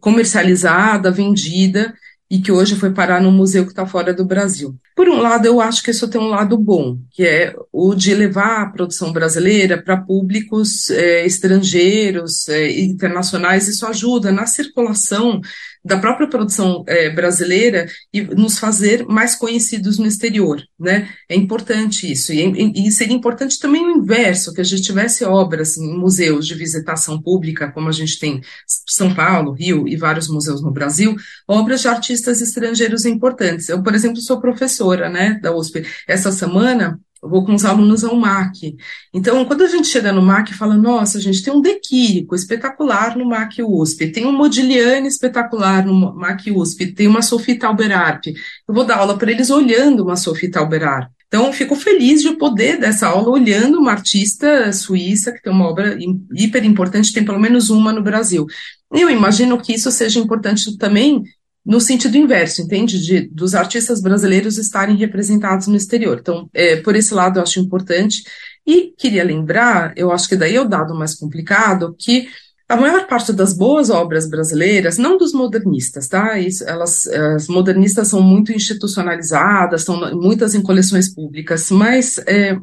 comercializada, 0.00 1.10
vendida, 1.10 1.92
e 2.30 2.38
que 2.38 2.52
hoje 2.52 2.76
foi 2.76 2.92
parar 2.92 3.20
num 3.20 3.32
museu 3.32 3.64
que 3.64 3.70
está 3.70 3.84
fora 3.84 4.14
do 4.14 4.24
Brasil. 4.24 4.76
Por 4.94 5.08
um 5.08 5.20
lado, 5.20 5.46
eu 5.46 5.60
acho 5.60 5.82
que 5.82 5.90
isso 5.90 6.06
tem 6.06 6.20
um 6.20 6.28
lado 6.28 6.56
bom, 6.56 6.96
que 7.10 7.24
é 7.24 7.52
o 7.72 7.92
de 7.92 8.14
levar 8.14 8.62
a 8.62 8.70
produção 8.70 9.12
brasileira 9.12 9.82
para 9.82 9.96
públicos 9.96 10.88
é, 10.90 11.26
estrangeiros, 11.26 12.48
é, 12.48 12.70
internacionais, 12.82 13.66
isso 13.66 13.84
ajuda 13.84 14.30
na 14.30 14.46
circulação 14.46 15.40
da 15.84 15.98
própria 15.98 16.28
produção 16.28 16.84
é, 16.86 17.10
brasileira 17.10 17.86
e 18.12 18.20
nos 18.20 18.58
fazer 18.58 19.06
mais 19.06 19.34
conhecidos 19.34 19.98
no 19.98 20.06
exterior, 20.06 20.62
né? 20.78 21.08
É 21.28 21.34
importante 21.34 22.10
isso. 22.10 22.32
E, 22.32 22.86
e, 22.86 22.92
seria 22.92 23.16
importante 23.16 23.58
também 23.58 23.84
o 23.84 23.90
inverso, 23.90 24.52
que 24.52 24.60
a 24.60 24.64
gente 24.64 24.82
tivesse 24.82 25.24
obras 25.24 25.78
em 25.78 25.96
museus 25.96 26.46
de 26.46 26.54
visitação 26.54 27.20
pública, 27.20 27.72
como 27.72 27.88
a 27.88 27.92
gente 27.92 28.18
tem 28.18 28.40
São 28.86 29.14
Paulo, 29.14 29.52
Rio 29.52 29.88
e 29.88 29.96
vários 29.96 30.28
museus 30.28 30.62
no 30.62 30.70
Brasil, 30.70 31.16
obras 31.48 31.80
de 31.80 31.88
artistas 31.88 32.40
estrangeiros 32.40 33.06
importantes. 33.06 33.68
Eu, 33.68 33.82
por 33.82 33.94
exemplo, 33.94 34.20
sou 34.20 34.40
professora, 34.40 35.08
né, 35.08 35.38
da 35.42 35.54
USP. 35.54 35.86
Essa 36.06 36.30
semana 36.30 37.00
eu 37.22 37.28
vou 37.28 37.44
com 37.44 37.54
os 37.54 37.64
alunos 37.64 38.02
ao 38.02 38.16
MAC. 38.16 38.76
Então, 39.12 39.44
quando 39.44 39.62
a 39.62 39.68
gente 39.68 39.88
chega 39.88 40.12
no 40.12 40.22
MAC 40.22 40.50
e 40.50 40.56
fala, 40.56 40.76
nossa, 40.76 41.18
a 41.18 41.20
gente 41.20 41.42
tem 41.42 41.52
um 41.52 41.60
Dequírico 41.60 42.34
espetacular 42.34 43.16
no 43.16 43.26
MAC 43.26 43.62
USP, 43.62 44.08
tem 44.08 44.26
um 44.26 44.32
Modigliani 44.32 45.06
espetacular 45.06 45.84
no 45.84 46.14
MAC 46.14 46.50
USP, 46.50 46.92
tem 46.92 47.06
uma 47.06 47.22
Sophie 47.22 47.58
Tauberarp. 47.58 48.26
Eu 48.26 48.74
vou 48.74 48.84
dar 48.84 48.96
aula 48.96 49.18
para 49.18 49.30
eles 49.30 49.50
olhando 49.50 50.02
uma 50.02 50.16
Sophie 50.16 50.50
Tauberarp. 50.50 51.10
Então, 51.28 51.52
fico 51.52 51.76
feliz 51.76 52.22
de 52.22 52.32
poder 52.32 52.78
dessa 52.78 53.06
aula 53.06 53.30
olhando 53.30 53.78
uma 53.78 53.92
artista 53.92 54.72
suíça 54.72 55.30
que 55.30 55.40
tem 55.40 55.52
uma 55.52 55.68
obra 55.68 55.96
hiper 56.34 56.64
importante, 56.64 57.12
tem 57.12 57.24
pelo 57.24 57.38
menos 57.38 57.70
uma 57.70 57.92
no 57.92 58.02
Brasil. 58.02 58.46
Eu 58.92 59.08
imagino 59.08 59.56
que 59.60 59.72
isso 59.72 59.92
seja 59.92 60.18
importante 60.18 60.76
também 60.76 61.22
no 61.64 61.80
sentido 61.80 62.16
inverso, 62.16 62.62
entende? 62.62 62.98
De, 62.98 63.28
dos 63.28 63.54
artistas 63.54 64.00
brasileiros 64.00 64.58
estarem 64.58 64.96
representados 64.96 65.66
no 65.66 65.76
exterior. 65.76 66.18
Então, 66.20 66.48
é, 66.54 66.76
por 66.76 66.96
esse 66.96 67.12
lado, 67.12 67.38
eu 67.38 67.42
acho 67.42 67.60
importante. 67.60 68.22
E 68.66 68.92
queria 68.96 69.24
lembrar, 69.24 69.92
eu 69.96 70.10
acho 70.10 70.28
que 70.28 70.36
daí 70.36 70.56
é 70.56 70.60
o 70.60 70.68
dado 70.68 70.94
mais 70.94 71.14
complicado, 71.14 71.94
que 71.98 72.28
a 72.70 72.76
maior 72.76 73.04
parte 73.08 73.32
das 73.32 73.52
boas 73.52 73.90
obras 73.90 74.30
brasileiras, 74.30 74.96
não 74.96 75.18
dos 75.18 75.32
modernistas, 75.32 76.06
tá? 76.06 76.38
Isso, 76.38 76.62
elas, 76.62 77.04
as 77.08 77.48
modernistas 77.48 78.06
são 78.06 78.22
muito 78.22 78.52
institucionalizadas, 78.52 79.82
são 79.82 79.98
muitas 80.14 80.54
em 80.54 80.62
coleções 80.62 81.12
públicas, 81.12 81.68
mas 81.68 82.18
é, 82.28 82.56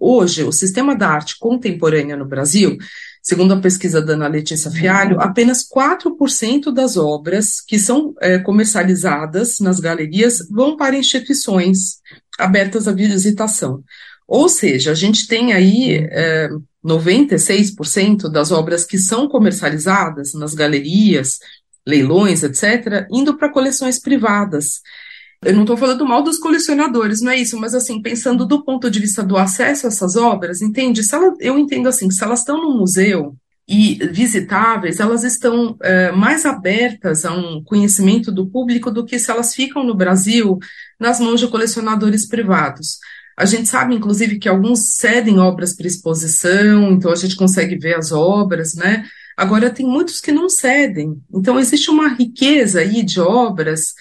hoje 0.00 0.44
o 0.44 0.50
sistema 0.50 0.96
da 0.96 1.10
arte 1.10 1.38
contemporânea 1.38 2.16
no 2.16 2.24
Brasil 2.24 2.78
Segundo 3.22 3.52
a 3.52 3.60
pesquisa 3.60 4.00
da 4.00 4.14
Ana 4.14 4.28
Letícia 4.28 4.70
Fialho, 4.70 5.20
apenas 5.20 5.66
4% 5.68 6.72
das 6.72 6.96
obras 6.96 7.60
que 7.60 7.78
são 7.78 8.14
é, 8.20 8.38
comercializadas 8.38 9.58
nas 9.60 9.78
galerias 9.78 10.38
vão 10.50 10.76
para 10.76 10.96
instituições 10.96 12.00
abertas 12.38 12.88
à 12.88 12.92
visitação. 12.92 13.84
Ou 14.26 14.48
seja, 14.48 14.92
a 14.92 14.94
gente 14.94 15.26
tem 15.26 15.52
aí 15.52 16.08
é, 16.10 16.48
96% 16.84 18.30
das 18.30 18.50
obras 18.50 18.84
que 18.84 18.96
são 18.96 19.28
comercializadas 19.28 20.32
nas 20.32 20.54
galerias, 20.54 21.40
leilões, 21.86 22.42
etc., 22.42 23.06
indo 23.10 23.36
para 23.36 23.52
coleções 23.52 23.98
privadas. 23.98 24.80
Eu 25.42 25.54
não 25.54 25.62
estou 25.62 25.76
falando 25.76 26.06
mal 26.06 26.22
dos 26.22 26.38
colecionadores, 26.38 27.22
não 27.22 27.32
é 27.32 27.36
isso, 27.36 27.58
mas 27.58 27.74
assim, 27.74 28.02
pensando 28.02 28.44
do 28.44 28.62
ponto 28.62 28.90
de 28.90 29.00
vista 29.00 29.22
do 29.22 29.38
acesso 29.38 29.86
a 29.86 29.88
essas 29.88 30.14
obras, 30.14 30.60
entende? 30.60 31.02
Se 31.02 31.14
ela, 31.14 31.32
eu 31.40 31.58
entendo 31.58 31.88
assim, 31.88 32.10
se 32.10 32.22
elas 32.22 32.40
estão 32.40 32.60
no 32.60 32.76
museu 32.76 33.34
e 33.66 33.94
visitáveis, 34.12 35.00
elas 35.00 35.24
estão 35.24 35.76
é, 35.80 36.12
mais 36.12 36.44
abertas 36.44 37.24
a 37.24 37.32
um 37.32 37.62
conhecimento 37.64 38.30
do 38.30 38.48
público 38.50 38.90
do 38.90 39.04
que 39.04 39.18
se 39.18 39.30
elas 39.30 39.54
ficam 39.54 39.82
no 39.82 39.94
Brasil 39.94 40.58
nas 40.98 41.18
mãos 41.20 41.40
de 41.40 41.48
colecionadores 41.48 42.28
privados. 42.28 42.98
A 43.34 43.46
gente 43.46 43.66
sabe, 43.66 43.94
inclusive, 43.94 44.38
que 44.38 44.48
alguns 44.48 44.96
cedem 44.96 45.38
obras 45.38 45.74
para 45.74 45.86
exposição, 45.86 46.92
então 46.92 47.10
a 47.10 47.16
gente 47.16 47.34
consegue 47.34 47.78
ver 47.78 47.94
as 47.94 48.12
obras, 48.12 48.74
né? 48.74 49.06
Agora, 49.34 49.70
tem 49.70 49.86
muitos 49.86 50.20
que 50.20 50.32
não 50.32 50.50
cedem. 50.50 51.18
Então, 51.32 51.58
existe 51.58 51.88
uma 51.88 52.08
riqueza 52.08 52.80
aí 52.80 53.02
de 53.02 53.18
obras 53.18 53.94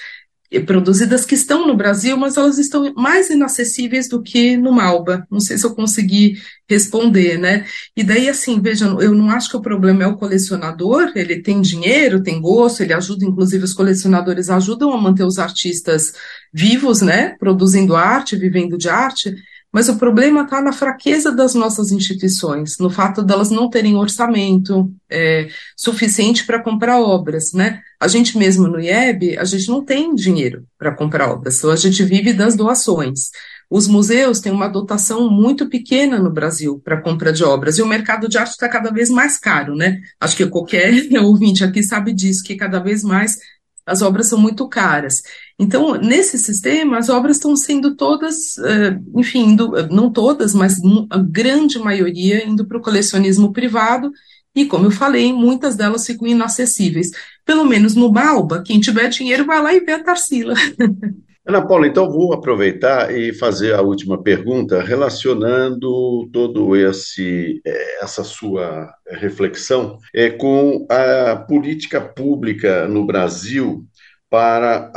produzidas 0.65 1.25
que 1.25 1.35
estão 1.35 1.67
no 1.67 1.77
Brasil, 1.77 2.17
mas 2.17 2.35
elas 2.35 2.57
estão 2.57 2.91
mais 2.95 3.29
inacessíveis 3.29 4.09
do 4.09 4.23
que 4.23 4.57
no 4.57 4.71
Malba. 4.71 5.27
Não 5.29 5.39
sei 5.39 5.57
se 5.57 5.65
eu 5.65 5.75
consegui 5.75 6.39
responder, 6.67 7.37
né? 7.37 7.65
E 7.95 8.03
daí, 8.03 8.27
assim, 8.27 8.59
vejam, 8.59 8.99
eu 8.99 9.13
não 9.13 9.29
acho 9.29 9.49
que 9.49 9.57
o 9.57 9.61
problema 9.61 10.03
é 10.03 10.07
o 10.07 10.17
colecionador, 10.17 11.11
ele 11.15 11.41
tem 11.43 11.61
dinheiro, 11.61 12.23
tem 12.23 12.41
gosto, 12.41 12.81
ele 12.81 12.93
ajuda, 12.93 13.25
inclusive 13.25 13.63
os 13.63 13.73
colecionadores 13.73 14.49
ajudam 14.49 14.91
a 14.91 14.99
manter 14.99 15.23
os 15.23 15.37
artistas 15.37 16.13
vivos, 16.51 17.01
né? 17.01 17.35
Produzindo 17.37 17.95
arte, 17.95 18.35
vivendo 18.35 18.77
de 18.77 18.89
arte, 18.89 19.35
mas 19.71 19.87
o 19.87 19.97
problema 19.97 20.41
está 20.41 20.61
na 20.61 20.73
fraqueza 20.73 21.31
das 21.31 21.53
nossas 21.53 21.91
instituições, 21.91 22.77
no 22.79 22.89
fato 22.89 23.21
delas 23.21 23.51
não 23.51 23.69
terem 23.69 23.95
orçamento 23.95 24.91
é, 25.09 25.47
suficiente 25.77 26.45
para 26.45 26.61
comprar 26.61 26.99
obras, 26.99 27.53
né? 27.53 27.81
A 27.99 28.07
gente 28.07 28.37
mesmo 28.37 28.67
no 28.67 28.79
IEB, 28.79 29.37
a 29.37 29.43
gente 29.43 29.67
não 29.69 29.83
tem 29.83 30.15
dinheiro 30.15 30.65
para 30.77 30.95
comprar 30.95 31.29
obras, 31.29 31.57
então 31.57 31.69
a 31.69 31.75
gente 31.75 32.03
vive 32.03 32.33
das 32.33 32.55
doações. 32.55 33.29
Os 33.69 33.87
museus 33.87 34.39
têm 34.39 34.51
uma 34.51 34.67
dotação 34.67 35.29
muito 35.29 35.69
pequena 35.69 36.17
no 36.17 36.31
Brasil 36.31 36.81
para 36.83 37.01
compra 37.01 37.31
de 37.31 37.43
obras, 37.43 37.77
e 37.77 37.83
o 37.83 37.87
mercado 37.87 38.27
de 38.27 38.37
arte 38.39 38.51
está 38.51 38.67
cada 38.67 38.89
vez 38.89 39.11
mais 39.11 39.37
caro, 39.37 39.75
né? 39.75 40.01
Acho 40.19 40.35
que 40.35 40.47
qualquer 40.47 40.91
ouvinte 41.21 41.63
aqui 41.63 41.83
sabe 41.83 42.11
disso, 42.11 42.43
que 42.43 42.55
cada 42.55 42.79
vez 42.79 43.03
mais 43.03 43.37
as 43.85 44.01
obras 44.01 44.27
são 44.27 44.39
muito 44.39 44.67
caras. 44.67 45.21
Então, 45.59 45.95
nesse 45.95 46.37
sistema, 46.37 46.97
as 46.97 47.09
obras 47.09 47.35
estão 47.35 47.53
sendo 47.53 47.93
todas, 47.93 48.57
eh, 48.59 48.97
enfim, 49.13 49.49
indo, 49.49 49.69
não 49.91 50.09
todas, 50.09 50.55
mas 50.55 50.77
a 51.09 51.17
grande 51.17 51.77
maioria 51.77 52.47
indo 52.47 52.65
para 52.65 52.77
o 52.77 52.81
colecionismo 52.81 53.51
privado, 53.51 54.09
e 54.55 54.65
como 54.65 54.85
eu 54.85 54.91
falei, 54.91 55.33
muitas 55.33 55.75
delas 55.75 56.05
ficam 56.05 56.27
inacessíveis. 56.27 57.11
Pelo 57.45 57.65
menos 57.65 57.93
no 57.93 58.09
Balba, 58.09 58.63
quem 58.65 58.79
tiver 58.79 59.09
dinheiro 59.09 59.45
vai 59.45 59.61
lá 59.61 59.73
e 59.73 59.81
vê 59.81 59.91
a 59.91 60.03
Tarsila. 60.03 60.53
Ana 61.49 61.65
Paula, 61.65 61.87
então 61.87 62.11
vou 62.11 62.31
aproveitar 62.31 63.11
e 63.11 63.33
fazer 63.33 63.73
a 63.73 63.81
última 63.81 64.21
pergunta 64.21 64.83
relacionando 64.83 66.29
todo 66.31 66.75
esse 66.75 67.59
eh, 67.65 68.03
essa 68.03 68.23
sua 68.23 68.93
reflexão 69.07 69.97
é, 70.13 70.29
com 70.29 70.85
a 70.87 71.35
política 71.35 71.99
pública 71.99 72.87
no 72.87 73.03
Brasil 73.03 73.83
para 74.29 74.91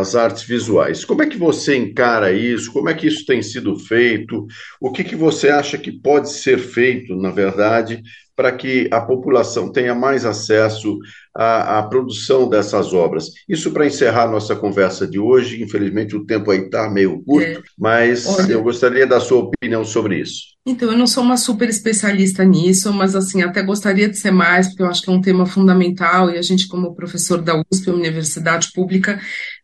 as 0.00 0.14
artes 0.16 0.44
visuais. 0.44 1.04
Como 1.04 1.22
é 1.22 1.26
que 1.26 1.36
você 1.36 1.76
encara 1.76 2.32
isso? 2.32 2.72
Como 2.72 2.88
é 2.88 2.94
que 2.94 3.06
isso 3.06 3.26
tem 3.26 3.42
sido 3.42 3.78
feito? 3.78 4.46
O 4.80 4.90
que, 4.90 5.04
que 5.04 5.14
você 5.14 5.50
acha 5.50 5.76
que 5.76 5.92
pode 5.92 6.30
ser 6.32 6.58
feito, 6.58 7.14
na 7.16 7.30
verdade, 7.30 8.02
para 8.42 8.50
que 8.50 8.88
a 8.90 9.00
população 9.00 9.70
tenha 9.70 9.94
mais 9.94 10.24
acesso 10.24 10.98
à, 11.32 11.78
à 11.78 11.82
produção 11.84 12.48
dessas 12.48 12.92
obras? 12.92 13.26
Isso 13.48 13.70
para 13.70 13.86
encerrar 13.86 14.28
nossa 14.28 14.56
conversa 14.56 15.06
de 15.06 15.16
hoje. 15.16 15.62
Infelizmente, 15.62 16.16
o 16.16 16.26
tempo 16.26 16.50
aí 16.50 16.62
está 16.62 16.90
meio 16.90 17.22
curto, 17.22 17.60
é. 17.60 17.62
mas 17.78 18.26
Olha. 18.26 18.54
eu 18.54 18.62
gostaria 18.64 19.06
da 19.06 19.20
sua 19.20 19.44
opinião 19.44 19.84
sobre 19.84 20.20
isso. 20.20 20.42
Então, 20.66 20.90
eu 20.90 20.98
não 20.98 21.06
sou 21.06 21.22
uma 21.22 21.36
super 21.36 21.68
especialista 21.68 22.44
nisso, 22.44 22.92
mas 22.92 23.14
assim, 23.14 23.42
até 23.42 23.62
gostaria 23.62 24.08
de 24.08 24.18
ser 24.18 24.32
mais, 24.32 24.66
porque 24.66 24.82
eu 24.82 24.88
acho 24.88 25.02
que 25.02 25.10
é 25.10 25.12
um 25.12 25.20
tema 25.20 25.46
fundamental 25.46 26.28
e 26.28 26.36
a 26.36 26.42
gente, 26.42 26.66
como 26.66 26.96
professor 26.96 27.40
da 27.40 27.62
USP, 27.70 27.90
Universidade 27.90 28.72
Pública, 28.74 29.20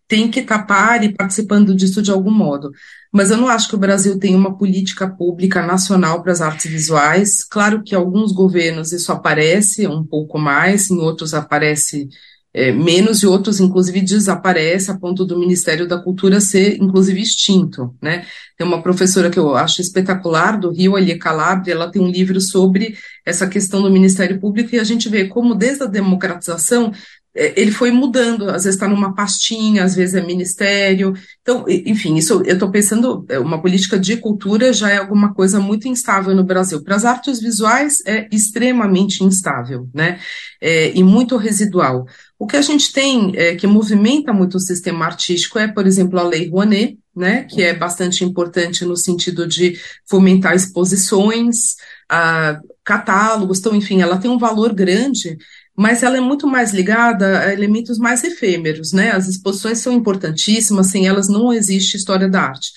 tem 0.06 0.30
que 0.30 0.42
tapar 0.42 1.02
e 1.02 1.12
participando 1.12 1.74
disso 1.74 2.00
de 2.00 2.12
algum 2.12 2.30
modo. 2.30 2.70
Mas 3.12 3.30
eu 3.30 3.36
não 3.36 3.48
acho 3.48 3.68
que 3.68 3.74
o 3.74 3.78
Brasil 3.78 4.18
tem 4.18 4.34
uma 4.34 4.56
política 4.56 5.08
pública 5.08 5.64
nacional 5.64 6.22
para 6.22 6.32
as 6.32 6.40
artes 6.40 6.70
visuais. 6.70 7.44
Claro 7.44 7.82
que 7.82 7.94
em 7.94 7.98
alguns 7.98 8.32
governos 8.32 8.92
isso 8.92 9.10
aparece 9.10 9.86
um 9.86 10.04
pouco 10.04 10.38
mais, 10.38 10.90
em 10.90 10.98
outros 10.98 11.32
aparece 11.32 12.08
é, 12.52 12.72
menos 12.72 13.22
e 13.22 13.26
outros, 13.26 13.60
inclusive, 13.60 14.00
desaparece 14.00 14.90
a 14.90 14.98
ponto 14.98 15.24
do 15.24 15.38
Ministério 15.38 15.86
da 15.86 15.98
Cultura 16.02 16.40
ser, 16.40 16.82
inclusive, 16.82 17.20
extinto, 17.20 17.94
né? 18.02 18.26
Tem 18.56 18.66
uma 18.66 18.82
professora 18.82 19.30
que 19.30 19.38
eu 19.38 19.54
acho 19.54 19.80
espetacular, 19.80 20.58
do 20.58 20.72
Rio, 20.72 20.96
Alia 20.96 21.18
Calabria, 21.18 21.74
ela 21.74 21.90
tem 21.90 22.00
um 22.00 22.10
livro 22.10 22.40
sobre 22.40 22.96
essa 23.24 23.46
questão 23.46 23.82
do 23.82 23.90
Ministério 23.90 24.40
Público 24.40 24.74
e 24.74 24.80
a 24.80 24.84
gente 24.84 25.08
vê 25.08 25.28
como, 25.28 25.54
desde 25.54 25.84
a 25.84 25.86
democratização, 25.86 26.92
ele 27.38 27.70
foi 27.70 27.92
mudando, 27.92 28.48
às 28.48 28.64
vezes 28.64 28.74
está 28.74 28.88
numa 28.88 29.14
pastinha, 29.14 29.84
às 29.84 29.94
vezes 29.94 30.14
é 30.14 30.20
ministério. 30.20 31.14
Então, 31.40 31.64
enfim, 31.68 32.16
isso 32.16 32.42
eu 32.44 32.54
estou 32.54 32.70
pensando, 32.70 33.24
é, 33.28 33.38
uma 33.38 33.62
política 33.62 33.98
de 33.98 34.16
cultura 34.16 34.72
já 34.72 34.90
é 34.90 34.96
alguma 34.96 35.32
coisa 35.32 35.60
muito 35.60 35.86
instável 35.86 36.34
no 36.34 36.42
Brasil. 36.42 36.82
Para 36.82 36.96
as 36.96 37.04
artes 37.04 37.40
visuais 37.40 38.02
é 38.06 38.28
extremamente 38.32 39.22
instável, 39.22 39.88
né? 39.94 40.18
É, 40.60 40.90
e 40.96 41.04
muito 41.04 41.36
residual. 41.36 42.06
O 42.36 42.46
que 42.46 42.56
a 42.56 42.62
gente 42.62 42.92
tem 42.92 43.32
é, 43.36 43.54
que 43.54 43.66
movimenta 43.66 44.32
muito 44.32 44.56
o 44.56 44.60
sistema 44.60 45.04
artístico 45.06 45.58
é, 45.58 45.68
por 45.68 45.86
exemplo, 45.86 46.18
a 46.18 46.22
Lei 46.24 46.48
Rouanet, 46.48 46.98
né, 47.14 47.42
que 47.50 47.62
é 47.62 47.74
bastante 47.74 48.24
importante 48.24 48.84
no 48.84 48.96
sentido 48.96 49.44
de 49.44 49.76
fomentar 50.08 50.54
exposições, 50.54 51.74
a, 52.08 52.60
catálogos, 52.88 53.58
então, 53.58 53.74
enfim, 53.74 54.00
ela 54.00 54.16
tem 54.16 54.30
um 54.30 54.38
valor 54.38 54.72
grande 54.72 55.36
mas 55.78 56.02
ela 56.02 56.16
é 56.16 56.20
muito 56.20 56.44
mais 56.44 56.72
ligada 56.72 57.38
a 57.38 57.52
elementos 57.52 57.98
mais 57.98 58.24
efêmeros, 58.24 58.92
né? 58.92 59.12
As 59.12 59.28
exposições 59.28 59.78
são 59.78 59.92
importantíssimas, 59.92 60.88
sem 60.88 61.06
elas 61.06 61.28
não 61.28 61.52
existe 61.52 61.96
história 61.96 62.28
da 62.28 62.42
arte. 62.42 62.72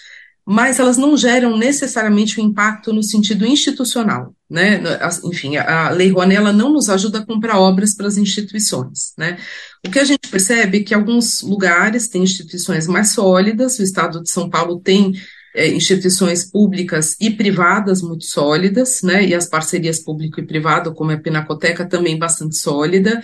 Mas 0.45 0.79
elas 0.79 0.97
não 0.97 1.17
geram 1.17 1.57
necessariamente 1.57 2.39
um 2.39 2.43
impacto 2.43 2.93
no 2.93 3.01
sentido 3.01 3.43
institucional, 3.43 4.35
né? 4.47 4.79
Enfim, 5.25 5.57
a 5.57 5.89
Lei 5.89 6.11
Rouanet 6.11 6.41
não 6.53 6.71
nos 6.71 6.89
ajuda 6.89 7.19
a 7.19 7.25
comprar 7.25 7.57
obras 7.57 7.95
para 7.95 8.05
as 8.05 8.17
instituições, 8.17 9.13
né? 9.17 9.39
O 9.83 9.89
que 9.89 9.97
a 9.97 10.05
gente 10.05 10.27
percebe 10.29 10.77
é 10.77 10.83
que 10.83 10.93
alguns 10.93 11.41
lugares 11.41 12.07
têm 12.07 12.21
instituições 12.21 12.85
mais 12.85 13.13
sólidas, 13.13 13.79
o 13.79 13.83
Estado 13.83 14.21
de 14.21 14.29
São 14.29 14.47
Paulo 14.47 14.79
tem 14.79 15.13
é, 15.55 15.67
instituições 15.69 16.49
públicas 16.49 17.15
e 17.19 17.29
privadas 17.29 18.01
muito 18.01 18.25
sólidas, 18.25 19.01
né, 19.03 19.25
e 19.25 19.35
as 19.35 19.47
parcerias 19.47 19.99
público 19.99 20.39
e 20.39 20.45
privado, 20.45 20.93
como 20.93 21.11
a 21.11 21.17
Pinacoteca, 21.17 21.85
também 21.85 22.17
bastante 22.17 22.57
sólida. 22.57 23.21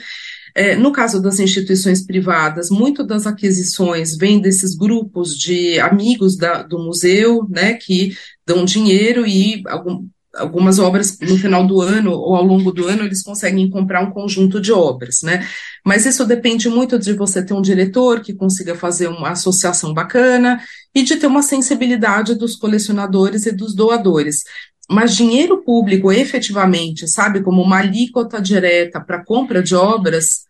É, 0.55 0.75
no 0.75 0.91
caso 0.91 1.21
das 1.21 1.39
instituições 1.39 2.03
privadas, 2.03 2.69
muito 2.71 3.03
das 3.03 3.27
aquisições 3.27 4.17
vêm 4.17 4.41
desses 4.41 4.75
grupos 4.75 5.37
de 5.37 5.79
amigos 5.79 6.35
da, 6.35 6.63
do 6.63 6.79
museu, 6.79 7.47
né, 7.47 7.73
que 7.73 8.17
dão 8.45 8.65
dinheiro 8.65 9.25
e 9.27 9.61
algum, 9.67 10.07
algumas 10.37 10.79
obras 10.79 11.17
no 11.19 11.37
final 11.37 11.65
do 11.65 11.81
ano 11.81 12.11
ou 12.11 12.35
ao 12.35 12.43
longo 12.43 12.71
do 12.71 12.87
ano 12.87 13.03
eles 13.03 13.23
conseguem 13.23 13.69
comprar 13.69 14.01
um 14.01 14.11
conjunto 14.11 14.59
de 14.59 14.71
obras, 14.71 15.19
né? 15.23 15.45
Mas 15.87 16.05
isso 16.05 16.25
depende 16.25 16.67
muito 16.67 16.99
de 16.99 17.13
você 17.13 17.41
ter 17.41 17.53
um 17.53 17.61
diretor 17.61 18.19
que 18.19 18.33
consiga 18.33 18.75
fazer 18.75 19.07
uma 19.07 19.29
associação 19.29 19.93
bacana 19.93 20.61
e 20.93 21.01
de 21.01 21.15
ter 21.15 21.27
uma 21.27 21.41
sensibilidade 21.41 22.35
dos 22.35 22.57
colecionadores 22.57 23.45
e 23.45 23.53
dos 23.53 23.73
doadores. 23.73 24.43
Mas 24.91 25.15
dinheiro 25.15 25.63
público, 25.63 26.11
efetivamente, 26.11 27.07
sabe, 27.07 27.41
como 27.41 27.61
uma 27.61 27.77
alíquota 27.77 28.41
direta 28.41 28.99
para 28.99 29.23
compra 29.23 29.63
de 29.63 29.75
obras, 29.75 30.43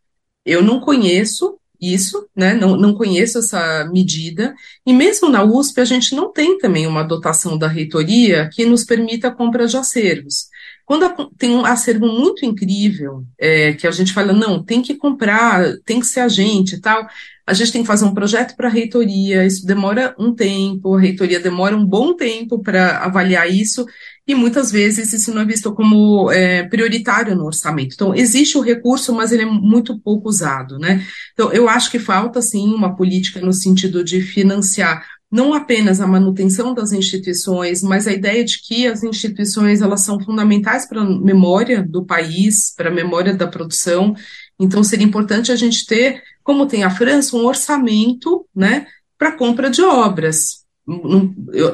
eu 0.43 0.63
não 0.63 0.79
conheço, 0.79 1.59
isso, 1.79 2.27
né? 2.35 2.55
Não, 2.55 2.75
não 2.75 2.95
conheço 2.95 3.37
essa 3.37 3.87
medida. 3.93 4.55
E 4.87 4.91
mesmo 4.91 5.29
na 5.29 5.43
USP, 5.43 5.79
a 5.79 5.85
gente 5.85 6.15
não 6.15 6.33
tem 6.33 6.57
também 6.57 6.87
uma 6.87 7.03
dotação 7.03 7.59
da 7.59 7.67
reitoria 7.67 8.49
que 8.51 8.65
nos 8.65 8.83
permita 8.83 9.27
a 9.27 9.35
compra 9.35 9.67
de 9.67 9.77
acervos. 9.77 10.47
Quando 10.87 11.29
tem 11.37 11.53
um 11.53 11.65
acervo 11.65 12.07
muito 12.07 12.45
incrível, 12.45 13.25
é, 13.37 13.73
que 13.73 13.85
a 13.85 13.91
gente 13.91 14.13
fala, 14.13 14.31
não, 14.31 14.63
tem 14.63 14.81
que 14.81 14.95
comprar, 14.95 15.73
tem 15.85 15.99
que 15.99 16.07
ser 16.07 16.21
agente 16.21 16.75
e 16.75 16.79
tal, 16.79 17.05
a 17.45 17.53
gente 17.53 17.73
tem 17.73 17.81
que 17.81 17.87
fazer 17.87 18.05
um 18.05 18.13
projeto 18.13 18.55
para 18.55 18.69
a 18.69 18.71
reitoria, 18.71 19.45
isso 19.45 19.67
demora 19.67 20.15
um 20.17 20.33
tempo, 20.33 20.95
a 20.95 21.01
reitoria 21.01 21.41
demora 21.41 21.75
um 21.75 21.85
bom 21.85 22.15
tempo 22.15 22.63
para 22.63 22.99
avaliar 22.99 23.51
isso, 23.51 23.85
e 24.25 24.33
muitas 24.33 24.71
vezes 24.71 25.11
isso 25.11 25.33
não 25.33 25.41
é 25.41 25.45
visto 25.45 25.73
como 25.73 26.31
é, 26.31 26.63
prioritário 26.63 27.35
no 27.35 27.45
orçamento. 27.45 27.93
Então, 27.93 28.15
existe 28.15 28.57
o 28.57 28.61
recurso, 28.61 29.13
mas 29.13 29.33
ele 29.33 29.43
é 29.43 29.45
muito 29.45 29.99
pouco 29.99 30.29
usado, 30.29 30.79
né? 30.79 31.05
Então, 31.33 31.51
eu 31.51 31.67
acho 31.67 31.91
que 31.91 31.99
falta, 31.99 32.41
sim, 32.41 32.73
uma 32.73 32.95
política 32.95 33.41
no 33.41 33.51
sentido 33.51 34.05
de 34.05 34.21
financiar 34.21 35.05
não 35.31 35.53
apenas 35.53 35.99
a 35.99 36.07
manutenção 36.07 36.73
das 36.73 36.91
instituições, 36.91 37.81
mas 37.81 38.07
a 38.07 38.13
ideia 38.13 38.43
de 38.45 38.61
que 38.61 38.87
as 38.87 39.03
instituições 39.03 39.81
elas 39.81 40.03
são 40.03 40.19
fundamentais 40.19 40.87
para 40.87 41.01
a 41.01 41.05
memória 41.05 41.83
do 41.83 42.05
país, 42.05 42.73
para 42.75 42.89
a 42.89 42.93
memória 42.93 43.35
da 43.35 43.47
produção. 43.47 44.15
Então, 44.59 44.83
seria 44.83 45.05
importante 45.05 45.51
a 45.51 45.55
gente 45.55 45.85
ter, 45.85 46.21
como 46.43 46.65
tem 46.65 46.83
a 46.83 46.89
França, 46.89 47.35
um 47.35 47.45
orçamento, 47.45 48.47
né, 48.55 48.87
para 49.17 49.35
compra 49.37 49.69
de 49.69 49.81
obras 49.81 50.67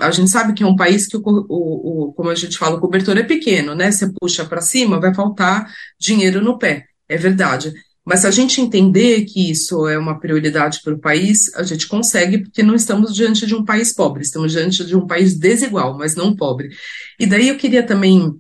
a 0.02 0.10
gente 0.12 0.30
sabe 0.30 0.54
que 0.54 0.64
é 0.64 0.66
um 0.66 0.76
país 0.76 1.06
que, 1.08 1.16
o, 1.16 1.22
o, 1.24 2.08
o, 2.08 2.14
como 2.14 2.30
a 2.30 2.36
gente 2.36 2.58
fala, 2.58 2.78
o 2.78 2.82
cobertor 2.82 3.16
é 3.18 3.24
pequeno, 3.24 3.76
né? 3.76 3.92
Você 3.92 4.12
puxa 4.12 4.44
para 4.44 4.60
cima, 4.60 5.00
vai 5.00 5.14
faltar 5.14 5.72
dinheiro 6.00 6.42
no 6.42 6.58
pé, 6.58 6.88
é 7.08 7.16
verdade. 7.16 7.74
Mas 8.06 8.22
se 8.22 8.28
a 8.28 8.32
gente 8.32 8.60
entender 8.60 9.24
que 9.26 9.50
isso 9.50 9.88
é 9.88 9.98
uma 9.98 10.20
prioridade 10.20 10.82
para 10.84 10.94
o 10.94 11.00
país, 11.00 11.54
a 11.56 11.64
gente 11.64 11.88
consegue, 11.88 12.40
porque 12.40 12.62
não 12.62 12.76
estamos 12.76 13.16
diante 13.16 13.46
de 13.46 13.56
um 13.56 13.64
país 13.64 13.94
pobre, 13.94 14.24
estamos 14.24 14.52
diante 14.52 14.86
de 14.86 14.96
um 14.96 15.08
país 15.08 15.38
desigual, 15.38 15.98
mas 15.98 16.16
não 16.16 16.36
pobre. 16.36 16.70
E 17.18 17.26
daí 17.26 17.48
eu 17.48 17.58
queria 17.58 17.82
também 17.82 18.38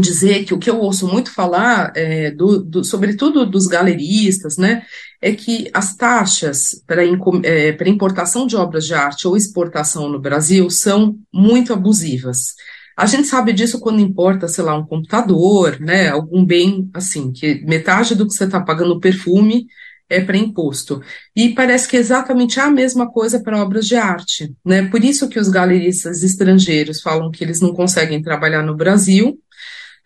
dizer 0.00 0.44
que 0.44 0.54
o 0.54 0.58
que 0.58 0.68
eu 0.68 0.78
ouço 0.78 1.06
muito 1.08 1.32
falar, 1.32 1.92
é, 1.94 2.30
do, 2.30 2.62
do, 2.62 2.84
sobretudo 2.84 3.46
dos 3.46 3.66
galeristas, 3.66 4.56
né, 4.56 4.82
é 5.20 5.32
que 5.32 5.70
as 5.72 5.96
taxas 5.96 6.82
para 6.86 7.02
é, 7.04 7.76
importação 7.88 8.46
de 8.46 8.56
obras 8.56 8.84
de 8.84 8.94
arte 8.94 9.26
ou 9.26 9.36
exportação 9.36 10.08
no 10.08 10.20
Brasil 10.20 10.68
são 10.70 11.16
muito 11.32 11.72
abusivas. 11.72 12.54
A 12.96 13.04
gente 13.06 13.28
sabe 13.28 13.52
disso 13.52 13.78
quando 13.78 14.00
importa, 14.00 14.48
sei 14.48 14.64
lá, 14.64 14.76
um 14.76 14.86
computador, 14.86 15.78
né, 15.80 16.08
algum 16.08 16.44
bem 16.44 16.88
assim, 16.94 17.30
que 17.30 17.62
metade 17.66 18.14
do 18.14 18.26
que 18.26 18.32
você 18.32 18.44
está 18.44 18.60
pagando 18.60 18.98
perfume 18.98 19.66
é 20.08 20.20
para 20.20 20.36
imposto. 20.36 21.02
E 21.34 21.50
parece 21.54 21.88
que 21.88 21.96
é 21.96 22.00
exatamente 22.00 22.58
a 22.60 22.70
mesma 22.70 23.10
coisa 23.10 23.40
para 23.40 23.60
obras 23.60 23.86
de 23.86 23.96
arte, 23.96 24.54
né? 24.64 24.88
Por 24.88 25.04
isso 25.04 25.28
que 25.28 25.38
os 25.38 25.48
galeristas 25.48 26.22
estrangeiros 26.22 27.02
falam 27.02 27.30
que 27.30 27.42
eles 27.44 27.60
não 27.60 27.74
conseguem 27.74 28.22
trabalhar 28.22 28.62
no 28.62 28.76
Brasil, 28.76 29.38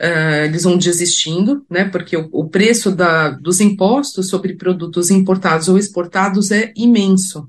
uh, 0.01 0.45
eles 0.45 0.65
vão 0.65 0.79
desistindo, 0.79 1.65
né, 1.71 1.85
porque 1.85 2.17
o, 2.17 2.29
o 2.33 2.49
preço 2.49 2.91
da, 2.91 3.31
dos 3.31 3.61
impostos 3.61 4.29
sobre 4.29 4.55
produtos 4.57 5.11
importados 5.11 5.69
ou 5.69 5.79
exportados 5.79 6.51
é 6.51 6.73
imenso. 6.75 7.49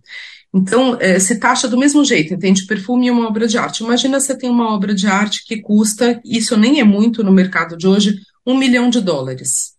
Então, 0.53 0.97
é, 0.99 1.17
se 1.17 1.39
taxa 1.39 1.67
do 1.67 1.77
mesmo 1.77 2.03
jeito, 2.03 2.33
entende? 2.33 2.65
Perfume 2.65 3.07
é 3.07 3.11
uma 3.11 3.27
obra 3.27 3.47
de 3.47 3.57
arte. 3.57 3.83
Imagina 3.83 4.19
você 4.19 4.37
tem 4.37 4.49
uma 4.49 4.73
obra 4.73 4.93
de 4.93 5.07
arte 5.07 5.45
que 5.45 5.61
custa, 5.61 6.19
isso 6.25 6.57
nem 6.57 6.79
é 6.79 6.83
muito 6.83 7.23
no 7.23 7.31
mercado 7.31 7.77
de 7.77 7.87
hoje, 7.87 8.19
um 8.45 8.57
milhão 8.57 8.89
de 8.89 8.99
dólares. 8.99 9.71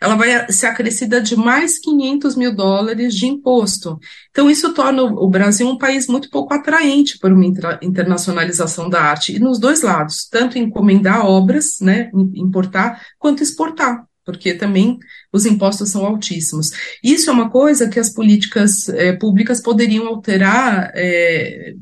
Ela 0.00 0.16
vai 0.16 0.50
ser 0.50 0.66
acrescida 0.66 1.20
de 1.20 1.36
mais 1.36 1.78
500 1.78 2.36
mil 2.36 2.54
dólares 2.54 3.14
de 3.14 3.26
imposto. 3.26 3.98
Então, 4.30 4.50
isso 4.50 4.72
torna 4.72 5.02
o 5.02 5.28
Brasil 5.28 5.68
um 5.68 5.78
país 5.78 6.06
muito 6.08 6.30
pouco 6.30 6.52
atraente 6.52 7.18
para 7.18 7.32
uma 7.32 7.46
internacionalização 7.82 8.88
da 8.88 9.02
arte, 9.02 9.36
e 9.36 9.38
nos 9.38 9.58
dois 9.58 9.82
lados, 9.82 10.26
tanto 10.30 10.58
encomendar 10.58 11.24
obras, 11.24 11.78
né, 11.80 12.10
importar, 12.34 13.00
quanto 13.18 13.42
exportar 13.42 14.04
porque 14.24 14.54
também 14.54 14.98
os 15.32 15.44
impostos 15.46 15.90
são 15.90 16.04
altíssimos. 16.04 16.70
Isso 17.02 17.28
é 17.28 17.32
uma 17.32 17.50
coisa 17.50 17.88
que 17.88 18.00
as 18.00 18.10
políticas 18.10 18.88
é, 18.88 19.12
públicas 19.12 19.60
poderiam 19.60 20.06
alterar 20.06 20.90
é, 20.94 21.74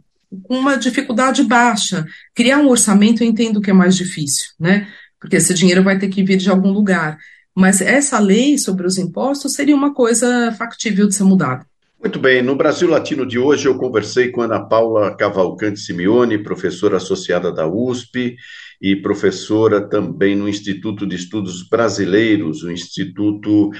com 0.42 0.58
uma 0.58 0.76
dificuldade 0.76 1.44
baixa. 1.44 2.04
Criar 2.34 2.58
um 2.58 2.68
orçamento 2.68 3.22
eu 3.22 3.28
entendo 3.28 3.60
que 3.60 3.70
é 3.70 3.74
mais 3.74 3.96
difícil, 3.96 4.48
né? 4.58 4.88
Porque 5.20 5.36
esse 5.36 5.54
dinheiro 5.54 5.84
vai 5.84 5.98
ter 5.98 6.08
que 6.08 6.24
vir 6.24 6.36
de 6.36 6.50
algum 6.50 6.70
lugar. 6.70 7.18
Mas 7.54 7.80
essa 7.80 8.18
lei 8.18 8.58
sobre 8.58 8.86
os 8.86 8.98
impostos 8.98 9.52
seria 9.52 9.76
uma 9.76 9.94
coisa 9.94 10.52
factível 10.52 11.06
de 11.06 11.14
ser 11.14 11.24
mudada. 11.24 11.66
Muito 12.02 12.18
bem, 12.18 12.42
no 12.42 12.56
Brasil 12.56 12.88
Latino 12.90 13.24
de 13.24 13.38
hoje 13.38 13.68
eu 13.68 13.78
conversei 13.78 14.28
com 14.28 14.42
Ana 14.42 14.58
Paula 14.58 15.16
Cavalcante 15.16 15.78
Simeone, 15.78 16.36
professora 16.36 16.96
associada 16.96 17.52
da 17.52 17.68
USP 17.68 18.34
e 18.80 18.96
professora 18.96 19.88
também 19.88 20.34
no 20.34 20.48
Instituto 20.48 21.06
de 21.06 21.14
Estudos 21.14 21.62
Brasileiros, 21.68 22.64
um 22.64 22.72
instituto 22.72 23.70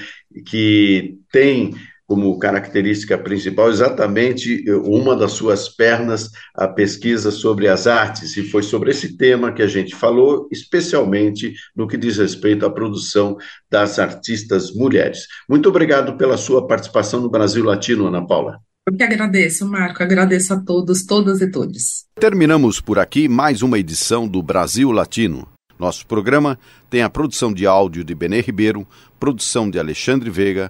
que 0.45 1.17
tem 1.29 1.73
como 2.07 2.37
característica 2.37 3.17
principal 3.17 3.69
exatamente 3.69 4.63
eh, 4.67 4.75
uma 4.75 5.15
das 5.15 5.31
suas 5.31 5.69
pernas 5.69 6.29
a 6.53 6.67
pesquisa 6.67 7.31
sobre 7.31 7.67
as 7.67 7.87
artes, 7.87 8.35
e 8.37 8.43
foi 8.43 8.63
sobre 8.63 8.91
esse 8.91 9.17
tema 9.17 9.51
que 9.51 9.61
a 9.61 9.67
gente 9.67 9.95
falou, 9.95 10.47
especialmente 10.51 11.53
no 11.75 11.87
que 11.87 11.97
diz 11.97 12.17
respeito 12.17 12.65
à 12.65 12.69
produção 12.69 13.37
das 13.69 13.99
artistas 13.99 14.73
mulheres. 14.73 15.27
Muito 15.49 15.69
obrigado 15.69 16.17
pela 16.17 16.37
sua 16.37 16.67
participação 16.67 17.21
no 17.21 17.29
Brasil 17.29 17.63
Latino, 17.63 18.07
Ana 18.07 18.25
Paula. 18.25 18.59
Eu 18.85 18.97
que 18.97 19.03
agradeço, 19.03 19.65
Marco, 19.65 20.03
agradeço 20.03 20.53
a 20.53 20.59
todos, 20.59 21.05
todas 21.05 21.39
e 21.39 21.49
todos. 21.49 22.03
Terminamos 22.19 22.81
por 22.81 22.99
aqui 22.99 23.29
mais 23.29 23.61
uma 23.61 23.79
edição 23.79 24.27
do 24.27 24.43
Brasil 24.43 24.91
Latino. 24.91 25.47
Nosso 25.79 26.05
programa 26.05 26.59
tem 26.89 27.01
a 27.01 27.09
produção 27.09 27.53
de 27.53 27.65
áudio 27.65 28.03
de 28.03 28.13
Benê 28.13 28.41
Ribeiro, 28.41 28.85
produção 29.19 29.69
de 29.69 29.79
Alexandre 29.79 30.29
Veiga, 30.29 30.69